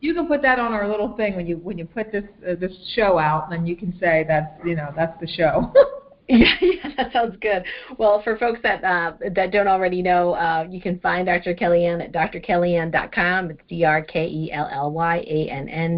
you 0.00 0.14
can 0.14 0.26
put 0.26 0.40
that 0.42 0.58
on 0.58 0.72
our 0.72 0.88
little 0.88 1.14
thing 1.16 1.36
when 1.36 1.46
you 1.46 1.56
when 1.58 1.76
you 1.76 1.84
put 1.84 2.10
this 2.12 2.24
uh, 2.48 2.54
this 2.54 2.72
show 2.94 3.18
out 3.18 3.52
and 3.52 3.68
you 3.68 3.76
can 3.76 3.92
say 3.98 4.24
that's 4.26 4.50
you 4.64 4.76
know 4.76 4.92
that's 4.96 5.18
the 5.20 5.26
show 5.26 5.72
Yeah, 6.28 6.54
yeah, 6.62 6.88
that 6.96 7.12
sounds 7.12 7.36
good. 7.42 7.64
Well, 7.98 8.22
for 8.22 8.38
folks 8.38 8.58
that 8.62 8.82
uh, 8.82 9.12
that 9.34 9.50
don't 9.52 9.68
already 9.68 10.00
know, 10.00 10.32
uh, 10.32 10.66
you 10.70 10.80
can 10.80 10.98
find 11.00 11.26
Dr. 11.26 11.54
Kellyann 11.54 12.02
at 12.02 12.12
drkellyann.com. 12.12 13.50
It's 13.50 13.60
D-R-K-E-L-L-Y-A-N-N 13.68 14.40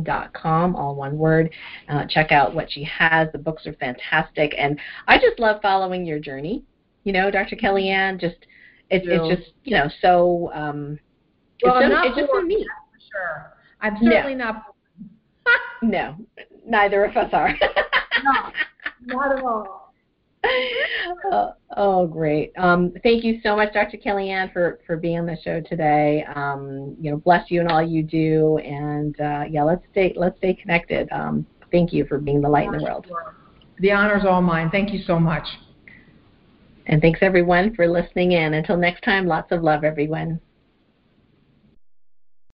dot 0.02 0.32
com, 0.32 0.74
all 0.74 0.96
one 0.96 1.16
word. 1.16 1.50
Uh, 1.88 2.06
check 2.08 2.32
out 2.32 2.56
what 2.56 2.72
she 2.72 2.82
has. 2.82 3.28
The 3.30 3.38
books 3.38 3.68
are 3.68 3.74
fantastic, 3.74 4.52
and 4.58 4.80
I 5.06 5.18
just 5.18 5.38
love 5.38 5.62
following 5.62 6.04
your 6.04 6.18
journey. 6.18 6.64
You 7.04 7.12
know, 7.12 7.30
Dr. 7.30 7.54
Kellyann, 7.54 8.18
just 8.20 8.46
it's 8.90 9.06
it's 9.08 9.28
just 9.40 9.52
you 9.62 9.76
know 9.76 9.88
so. 10.02 10.50
Um, 10.52 10.98
well, 11.62 11.78
it's, 11.78 11.94
so, 11.94 12.02
it's 12.02 12.16
just 12.16 12.30
for 12.32 12.42
me. 12.42 12.66
For 12.66 12.98
sure, 13.12 13.52
I'm 13.80 13.96
certainly 14.02 14.34
no. 14.34 14.44
not. 14.44 14.74
no, 15.82 16.16
neither 16.66 17.04
of 17.04 17.16
us 17.16 17.30
are. 17.32 17.50
no, 18.24 18.50
not 19.02 19.38
at 19.38 19.44
all. 19.44 19.85
Oh, 21.32 21.52
oh, 21.76 22.06
great. 22.06 22.52
Um, 22.56 22.92
thank 23.02 23.24
you 23.24 23.40
so 23.42 23.56
much, 23.56 23.72
Dr. 23.72 23.96
Kellyann, 23.96 24.52
for, 24.52 24.80
for 24.86 24.96
being 24.96 25.18
on 25.18 25.26
the 25.26 25.36
show 25.42 25.60
today. 25.60 26.24
Um, 26.34 26.96
you 27.00 27.10
know, 27.10 27.18
bless 27.18 27.50
you 27.50 27.60
and 27.60 27.68
all 27.70 27.82
you 27.82 28.02
do. 28.02 28.58
And 28.58 29.18
uh, 29.20 29.44
yeah, 29.48 29.62
let's 29.62 29.82
stay 29.92 30.12
let's 30.16 30.36
stay 30.38 30.54
connected. 30.54 31.08
Um, 31.12 31.46
thank 31.70 31.92
you 31.92 32.06
for 32.06 32.18
being 32.18 32.40
the 32.40 32.48
light 32.48 32.66
in 32.66 32.78
the 32.78 32.82
world. 32.82 33.06
The 33.80 33.92
honor's 33.92 34.24
all 34.24 34.42
mine. 34.42 34.70
Thank 34.70 34.92
you 34.92 35.00
so 35.06 35.18
much. 35.18 35.46
And 36.86 37.02
thanks 37.02 37.18
everyone 37.22 37.74
for 37.74 37.88
listening 37.88 38.32
in. 38.32 38.54
Until 38.54 38.76
next 38.76 39.02
time, 39.02 39.26
lots 39.26 39.50
of 39.50 39.62
love, 39.62 39.82
everyone. 39.82 40.40